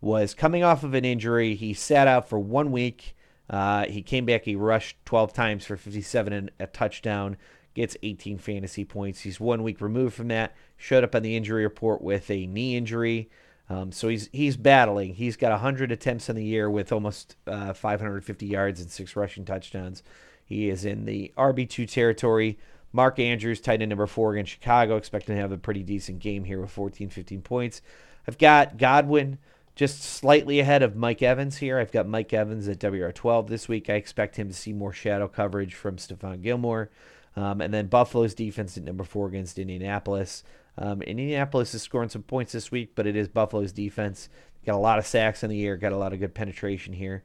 was 0.00 0.34
coming 0.34 0.62
off 0.62 0.84
of 0.84 0.94
an 0.94 1.04
injury. 1.04 1.54
He 1.54 1.74
sat 1.74 2.06
out 2.06 2.28
for 2.28 2.38
one 2.38 2.70
week. 2.70 3.16
Uh, 3.50 3.86
he 3.86 4.02
came 4.02 4.24
back. 4.24 4.44
He 4.44 4.56
rushed 4.56 4.96
12 5.04 5.32
times 5.32 5.66
for 5.66 5.76
57 5.76 6.32
and 6.32 6.50
a 6.60 6.66
touchdown. 6.66 7.36
Gets 7.74 7.96
18 8.02 8.38
fantasy 8.38 8.84
points. 8.84 9.20
He's 9.20 9.40
one 9.40 9.62
week 9.62 9.80
removed 9.80 10.14
from 10.14 10.28
that. 10.28 10.54
Showed 10.76 11.04
up 11.04 11.14
on 11.14 11.22
the 11.22 11.36
injury 11.36 11.64
report 11.64 12.02
with 12.02 12.30
a 12.30 12.46
knee 12.46 12.76
injury. 12.76 13.30
Um, 13.70 13.92
so 13.92 14.08
he's 14.08 14.28
he's 14.32 14.56
battling. 14.56 15.14
He's 15.14 15.36
got 15.36 15.50
100 15.50 15.90
attempts 15.90 16.28
in 16.28 16.36
the 16.36 16.44
year 16.44 16.68
with 16.70 16.92
almost 16.92 17.36
uh, 17.46 17.72
550 17.72 18.46
yards 18.46 18.80
and 18.80 18.90
six 18.90 19.16
rushing 19.16 19.44
touchdowns. 19.44 20.02
He 20.44 20.68
is 20.68 20.84
in 20.84 21.06
the 21.06 21.32
RB2 21.38 21.90
territory. 21.90 22.58
Mark 22.92 23.18
Andrews, 23.18 23.60
tight 23.60 23.82
end 23.82 23.88
number 23.88 24.06
four 24.06 24.34
against 24.34 24.52
Chicago, 24.52 24.96
expecting 24.96 25.34
to 25.34 25.40
have 25.40 25.50
a 25.50 25.58
pretty 25.58 25.82
decent 25.82 26.20
game 26.20 26.44
here 26.44 26.60
with 26.60 26.70
14, 26.70 27.08
15 27.08 27.42
points. 27.42 27.82
I've 28.28 28.38
got 28.38 28.76
Godwin 28.76 29.38
just 29.74 30.02
slightly 30.02 30.60
ahead 30.60 30.82
of 30.82 30.94
Mike 30.94 31.20
Evans 31.20 31.56
here. 31.56 31.78
I've 31.78 31.90
got 31.90 32.06
Mike 32.06 32.32
Evans 32.32 32.68
at 32.68 32.78
WR12 32.78 33.48
this 33.48 33.68
week. 33.68 33.90
I 33.90 33.94
expect 33.94 34.36
him 34.36 34.48
to 34.48 34.54
see 34.54 34.72
more 34.72 34.92
shadow 34.92 35.26
coverage 35.26 35.74
from 35.74 35.96
Stephon 35.96 36.42
Gilmore. 36.42 36.90
Um, 37.36 37.60
and 37.60 37.74
then 37.74 37.88
Buffalo's 37.88 38.34
defense 38.34 38.76
at 38.76 38.84
number 38.84 39.02
four 39.02 39.26
against 39.26 39.58
Indianapolis. 39.58 40.44
Um, 40.76 41.02
Indianapolis 41.02 41.74
is 41.74 41.82
scoring 41.82 42.08
some 42.08 42.22
points 42.22 42.52
this 42.52 42.70
week, 42.70 42.92
but 42.94 43.06
it 43.06 43.16
is 43.16 43.28
Buffalo's 43.28 43.72
defense. 43.72 44.28
Got 44.66 44.76
a 44.76 44.78
lot 44.78 44.98
of 44.98 45.06
sacks 45.06 45.42
in 45.42 45.50
the 45.50 45.64
air, 45.64 45.76
got 45.76 45.92
a 45.92 45.96
lot 45.96 46.12
of 46.12 46.20
good 46.20 46.34
penetration 46.34 46.94
here. 46.94 47.22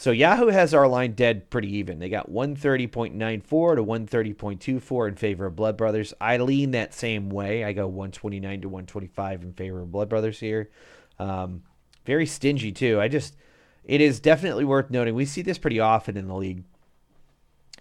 So 0.00 0.12
Yahoo 0.12 0.46
has 0.46 0.72
our 0.72 0.88
line 0.88 1.12
dead 1.12 1.50
pretty 1.50 1.76
even. 1.76 1.98
They 1.98 2.08
got 2.08 2.30
130.94 2.30 3.76
to 3.76 3.84
130.24 3.84 5.08
in 5.08 5.14
favor 5.14 5.44
of 5.44 5.56
Blood 5.56 5.76
Brothers. 5.76 6.14
I 6.18 6.38
lean 6.38 6.70
that 6.70 6.94
same 6.94 7.28
way. 7.28 7.64
I 7.64 7.74
go 7.74 7.86
129 7.86 8.62
to 8.62 8.68
125 8.68 9.42
in 9.42 9.52
favor 9.52 9.82
of 9.82 9.92
Blood 9.92 10.08
Brothers 10.08 10.40
here. 10.40 10.70
Um, 11.18 11.64
very 12.06 12.24
stingy 12.24 12.72
too. 12.72 12.98
I 12.98 13.08
just, 13.08 13.36
it 13.84 14.00
is 14.00 14.20
definitely 14.20 14.64
worth 14.64 14.90
noting. 14.90 15.14
We 15.14 15.26
see 15.26 15.42
this 15.42 15.58
pretty 15.58 15.80
often 15.80 16.16
in 16.16 16.28
the 16.28 16.34
league. 16.34 16.64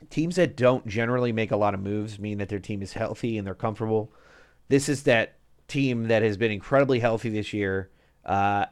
Teams 0.09 0.35
that 0.35 0.57
don't 0.57 0.85
generally 0.87 1.31
make 1.31 1.51
a 1.51 1.57
lot 1.57 1.73
of 1.73 1.79
moves 1.79 2.19
mean 2.19 2.39
that 2.39 2.49
their 2.49 2.59
team 2.59 2.81
is 2.81 2.93
healthy 2.99 3.37
and 3.37 3.47
they're 3.47 3.55
comfortable. 3.55 4.11
This 4.69 4.88
is 4.88 5.03
that 5.03 5.36
team 5.67 6.08
that 6.08 6.23
has 6.23 6.38
been 6.38 6.51
incredibly 6.51 6.99
healthy 6.99 7.29
this 7.29 7.53
year. 7.53 7.89
Uh, 8.25 8.65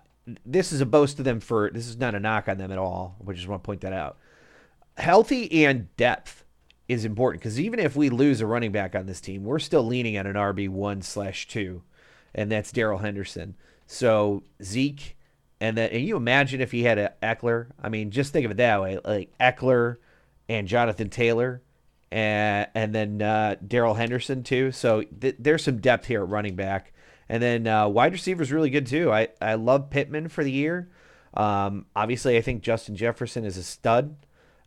this 0.46 0.72
is 0.72 0.82
a 0.82 0.86
boast 0.86 1.20
of 1.20 1.26
them 1.26 1.40
for 1.40 1.70
this 1.72 1.88
is 1.88 1.98
not 1.98 2.16
a 2.16 2.20
knock 2.20 2.48
on 2.48 2.58
them 2.58 2.72
at 2.72 2.78
all. 2.78 3.16
I 3.28 3.34
just 3.34 3.48
want 3.48 3.64
to 3.64 3.66
point 3.66 3.82
that 3.82 3.94
out. 3.94 4.18
Healthy 4.98 5.66
and 5.66 5.96
depth 5.96 6.44
is 6.88 7.06
important 7.06 7.42
because 7.42 7.60
even 7.60 7.80
if 7.80 7.96
we 7.96 8.10
lose 8.10 8.42
a 8.42 8.48
running 8.48 8.72
back 8.72 8.96
on 8.96 9.06
this 9.06 9.22
team, 9.22 9.44
we're 9.44 9.60
still 9.60 9.84
leaning 9.84 10.18
at 10.18 10.26
an 10.26 10.34
RB 10.34 10.70
one 10.70 11.02
slash 11.02 11.48
two, 11.48 11.84
and 12.34 12.52
that's 12.52 12.72
Darrell 12.72 13.00
Henderson. 13.00 13.56
So 13.86 14.44
Zeke, 14.62 15.18
and 15.62 15.78
then 15.78 15.92
and 15.92 16.04
you 16.04 16.18
imagine 16.18 16.62
if 16.62 16.72
he 16.72 16.84
had 16.84 16.98
a 16.98 17.14
Ekeler. 17.24 17.68
I 17.82 17.90
mean, 17.90 18.12
just 18.12 18.34
think 18.34 18.46
of 18.46 18.52
it 18.52 18.58
that 18.58 18.82
way, 18.82 19.00
like 19.04 19.32
Ekeler 19.40 19.98
and 20.50 20.68
Jonathan 20.68 21.10
Taylor 21.10 21.62
and 22.12 22.68
and 22.74 22.96
then 22.96 23.22
uh, 23.22 23.56
Darrell 23.66 23.96
Henderson 23.96 24.44
too. 24.44 24.72
So 24.72 25.04
th- 25.04 25.36
there's 25.40 25.64
some 25.64 25.80
depth 25.80 26.06
here 26.06 26.24
at 26.24 26.30
running 26.30 26.56
back, 26.56 26.94
and 27.28 27.42
then 27.42 27.68
uh, 27.68 27.88
wide 27.88 28.14
receiver 28.14 28.42
is 28.42 28.52
really 28.52 28.70
good 28.70 28.88
too. 28.88 29.12
I 29.12 29.30
I 29.42 29.56
love 29.56 29.90
Pittman 29.90 30.30
for 30.30 30.44
the 30.44 30.52
year. 30.52 30.90
Um, 31.34 31.86
obviously, 31.96 32.38
I 32.38 32.42
think 32.42 32.64
Justin 32.64 32.96
Jefferson 32.96 33.46
is 33.46 33.58
a 33.58 33.64
stud, 33.64 34.16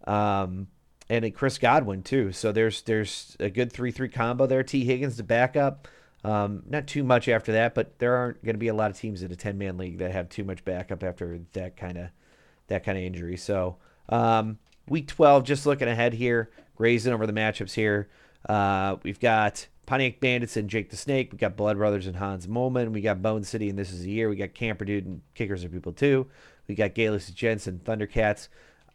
um, 0.07 0.69
and 1.09 1.35
Chris 1.35 1.59
Godwin 1.59 2.03
too. 2.03 2.33
So 2.33 2.53
there's 2.53 2.83
there's 2.83 3.37
a 3.41 3.51
good 3.51 3.73
three 3.73 3.91
three 3.91 4.09
combo 4.09 4.47
there. 4.47 4.63
Tee 4.63 4.85
Higgins 4.85 5.17
to 5.17 5.25
back 5.25 5.57
up. 5.57 5.89
Um, 6.23 6.65
not 6.69 6.87
too 6.87 7.03
much 7.03 7.29
after 7.29 7.53
that, 7.53 7.75
but 7.75 7.99
there 7.99 8.15
aren't 8.15 8.45
going 8.45 8.55
to 8.55 8.59
be 8.59 8.69
a 8.69 8.75
lot 8.75 8.91
of 8.91 8.99
teams 8.99 9.23
in 9.23 9.33
a 9.33 9.37
ten 9.37 9.57
man 9.57 9.79
league 9.79 9.99
that 9.99 10.13
have 10.13 10.29
too 10.29 10.45
much 10.45 10.65
backup 10.67 11.03
after 11.03 11.41
that 11.55 11.79
kind 11.79 11.97
of 11.97 12.09
that 12.67 12.85
kind 12.85 12.99
of 12.99 13.05
injury. 13.05 13.39
So 13.39 13.79
um, 14.11 14.59
week 14.87 15.09
twelve, 15.09 15.45
just 15.45 15.65
looking 15.65 15.89
ahead 15.89 16.13
here 16.13 16.51
grazing 16.81 17.13
over 17.13 17.27
the 17.27 17.33
matchups 17.35 17.75
here. 17.75 18.09
Uh, 18.49 18.97
we've 19.03 19.21
got 19.21 19.67
Pontiac 19.85 20.19
Bandits 20.19 20.57
and 20.57 20.71
Jake 20.71 20.89
the 20.89 20.97
Snake. 20.97 21.29
We've 21.31 21.39
got 21.39 21.55
Blood 21.55 21.77
Brothers 21.77 22.07
and 22.07 22.17
Hans 22.17 22.47
Moleman. 22.47 22.93
We 22.93 23.03
got 23.03 23.21
Bone 23.21 23.45
City 23.45 23.69
and 23.69 23.79
This 23.79 23.93
Is 23.93 24.01
the 24.01 24.11
Year. 24.11 24.31
We 24.31 24.37
got 24.37 24.55
Camper 24.55 24.87
Dude 24.87 25.05
and 25.05 25.21
Kickers 25.35 25.63
Are 25.63 25.69
People 25.69 25.93
Too. 25.93 26.27
We 26.69 26.75
got 26.75 26.95
Gayless 26.95 27.31
Jensen, 27.33 27.83
Thundercats. 27.85 28.49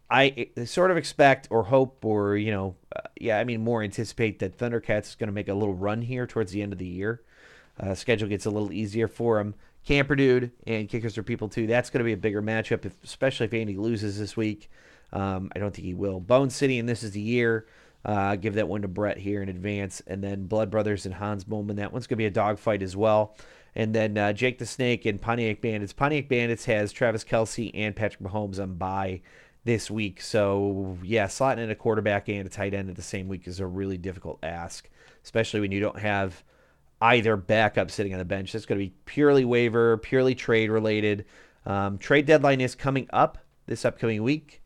I 0.09 0.49
sort 0.65 0.89
of 0.89 0.97
expect 0.97 1.47
or 1.51 1.65
hope 1.65 2.03
or, 2.03 2.35
you 2.35 2.49
know, 2.49 2.75
uh, 2.95 3.01
yeah, 3.21 3.37
I 3.37 3.43
mean, 3.43 3.63
more 3.63 3.83
anticipate 3.83 4.39
that 4.39 4.57
Thundercats 4.57 5.09
is 5.09 5.15
going 5.15 5.27
to 5.27 5.33
make 5.33 5.47
a 5.47 5.53
little 5.53 5.75
run 5.75 6.01
here 6.01 6.25
towards 6.25 6.53
the 6.53 6.63
end 6.63 6.73
of 6.73 6.79
the 6.79 6.87
year. 6.87 7.21
Uh, 7.79 7.93
schedule 7.93 8.27
gets 8.27 8.47
a 8.47 8.49
little 8.49 8.71
easier 8.71 9.07
for 9.07 9.37
them. 9.37 9.53
Camper 9.85 10.15
Dude 10.15 10.49
and 10.65 10.89
Kickers 10.89 11.19
Are 11.19 11.23
People 11.23 11.49
Too. 11.49 11.67
That's 11.67 11.91
going 11.91 11.99
to 11.99 12.03
be 12.03 12.13
a 12.13 12.17
bigger 12.17 12.41
matchup, 12.41 12.83
if, 12.83 12.95
especially 13.03 13.45
if 13.45 13.53
Andy 13.53 13.77
loses 13.77 14.17
this 14.17 14.35
week. 14.35 14.71
Um, 15.15 15.49
I 15.55 15.59
don't 15.59 15.73
think 15.73 15.85
he 15.85 15.93
will. 15.93 16.19
Bone 16.19 16.49
City, 16.49 16.77
and 16.77 16.87
this 16.87 17.01
is 17.01 17.11
the 17.11 17.21
year. 17.21 17.65
Uh, 18.03 18.35
give 18.35 18.53
that 18.55 18.67
one 18.67 18.83
to 18.83 18.87
Brett 18.87 19.17
here 19.17 19.41
in 19.41 19.49
advance. 19.49 20.01
And 20.05 20.23
then 20.23 20.45
Blood 20.45 20.69
Brothers 20.69 21.05
and 21.05 21.15
Hans 21.15 21.45
Moleman. 21.45 21.77
That 21.77 21.91
one's 21.91 22.05
going 22.05 22.17
to 22.17 22.21
be 22.21 22.27
a 22.27 22.31
dogfight 22.31 22.83
as 22.83 22.95
well. 22.95 23.35
And 23.73 23.95
then 23.95 24.17
uh, 24.17 24.33
Jake 24.33 24.59
the 24.59 24.65
Snake 24.65 25.05
and 25.05 25.19
Pontiac 25.19 25.61
Bandits. 25.61 25.93
Pontiac 25.93 26.29
Bandits 26.29 26.65
has 26.65 26.91
Travis 26.91 27.23
Kelce 27.23 27.71
and 27.73 27.95
Patrick 27.95 28.21
Mahomes 28.21 28.61
on 28.61 28.75
bye 28.75 29.21
this 29.63 29.89
week. 29.89 30.21
So, 30.21 30.97
yeah, 31.01 31.25
slotting 31.25 31.59
in 31.59 31.71
a 31.71 31.75
quarterback 31.75 32.29
and 32.29 32.45
a 32.45 32.49
tight 32.49 32.73
end 32.73 32.89
at 32.89 32.95
the 32.95 33.01
same 33.01 33.27
week 33.27 33.47
is 33.47 33.59
a 33.59 33.65
really 33.65 33.97
difficult 33.97 34.39
ask, 34.43 34.87
especially 35.23 35.61
when 35.61 35.71
you 35.71 35.79
don't 35.79 35.99
have 35.99 36.43
either 37.01 37.35
backup 37.35 37.89
sitting 37.89 38.13
on 38.13 38.19
the 38.19 38.25
bench. 38.25 38.51
That's 38.51 38.65
going 38.65 38.79
to 38.79 38.85
be 38.85 38.93
purely 39.05 39.45
waiver, 39.45 39.97
purely 39.97 40.35
trade 40.35 40.69
related. 40.69 41.25
Um, 41.65 41.97
trade 41.97 42.27
deadline 42.27 42.61
is 42.61 42.75
coming 42.75 43.07
up 43.11 43.39
this 43.65 43.83
upcoming 43.83 44.21
week. 44.21 44.61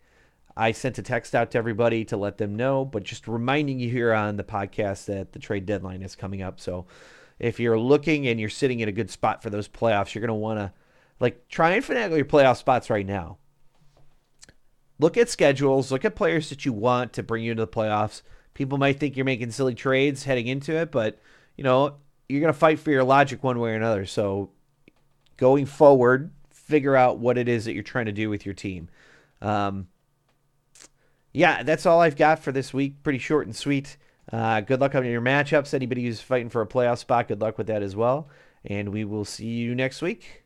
I 0.59 0.73
sent 0.73 0.97
a 0.97 1.01
text 1.01 1.33
out 1.35 1.51
to 1.51 1.57
everybody 1.57 2.03
to 2.05 2.17
let 2.17 2.37
them 2.37 2.57
know, 2.57 2.83
but 2.83 3.03
just 3.03 3.29
reminding 3.29 3.79
you 3.79 3.89
here 3.89 4.13
on 4.13 4.35
the 4.35 4.43
podcast 4.43 5.05
that 5.05 5.31
the 5.31 5.39
trade 5.39 5.65
deadline 5.65 6.01
is 6.01 6.17
coming 6.17 6.41
up. 6.41 6.59
So 6.59 6.85
if 7.39 7.61
you're 7.61 7.79
looking 7.79 8.27
and 8.27 8.41
you're 8.41 8.49
sitting 8.49 8.81
in 8.81 8.89
a 8.89 8.91
good 8.91 9.09
spot 9.09 9.41
for 9.41 9.49
those 9.49 9.69
playoffs, 9.69 10.13
you're 10.13 10.19
going 10.19 10.27
to 10.27 10.33
want 10.33 10.59
to 10.59 10.73
like 11.21 11.47
try 11.47 11.71
and 11.71 11.85
finagle 11.85 12.17
your 12.17 12.25
playoff 12.25 12.57
spots 12.57 12.89
right 12.89 13.05
now. 13.05 13.37
Look 14.99 15.15
at 15.15 15.29
schedules, 15.29 15.93
look 15.93 16.03
at 16.03 16.17
players 16.17 16.49
that 16.49 16.65
you 16.65 16.73
want 16.73 17.13
to 17.13 17.23
bring 17.23 17.45
you 17.45 17.51
into 17.51 17.63
the 17.63 17.71
playoffs. 17.71 18.21
People 18.53 18.77
might 18.77 18.99
think 18.99 19.15
you're 19.15 19.23
making 19.23 19.51
silly 19.51 19.75
trades 19.75 20.25
heading 20.25 20.47
into 20.47 20.73
it, 20.73 20.91
but 20.91 21.21
you 21.55 21.63
know, 21.63 21.95
you're 22.27 22.41
going 22.41 22.51
to 22.51 22.59
fight 22.59 22.79
for 22.79 22.91
your 22.91 23.05
logic 23.05 23.45
one 23.45 23.59
way 23.59 23.71
or 23.71 23.75
another. 23.75 24.05
So 24.05 24.49
going 25.37 25.65
forward, 25.65 26.31
figure 26.49 26.97
out 26.97 27.17
what 27.17 27.37
it 27.37 27.47
is 27.47 27.63
that 27.63 27.75
you're 27.75 27.81
trying 27.81 28.07
to 28.07 28.11
do 28.11 28.29
with 28.29 28.45
your 28.45 28.53
team. 28.53 28.89
Um, 29.41 29.87
yeah, 31.33 31.63
that's 31.63 31.85
all 31.85 32.01
I've 32.01 32.15
got 32.15 32.39
for 32.39 32.51
this 32.51 32.73
week. 32.73 33.03
Pretty 33.03 33.19
short 33.19 33.45
and 33.45 33.55
sweet. 33.55 33.97
Uh, 34.31 34.61
good 34.61 34.79
luck 34.79 34.95
on 34.95 35.05
your 35.05 35.21
matchups. 35.21 35.73
Anybody 35.73 36.03
who's 36.03 36.21
fighting 36.21 36.49
for 36.49 36.61
a 36.61 36.67
playoff 36.67 36.99
spot, 36.99 37.27
good 37.27 37.41
luck 37.41 37.57
with 37.57 37.67
that 37.67 37.81
as 37.81 37.95
well. 37.95 38.29
And 38.65 38.89
we 38.89 39.05
will 39.05 39.25
see 39.25 39.47
you 39.47 39.75
next 39.75 40.01
week. 40.01 40.43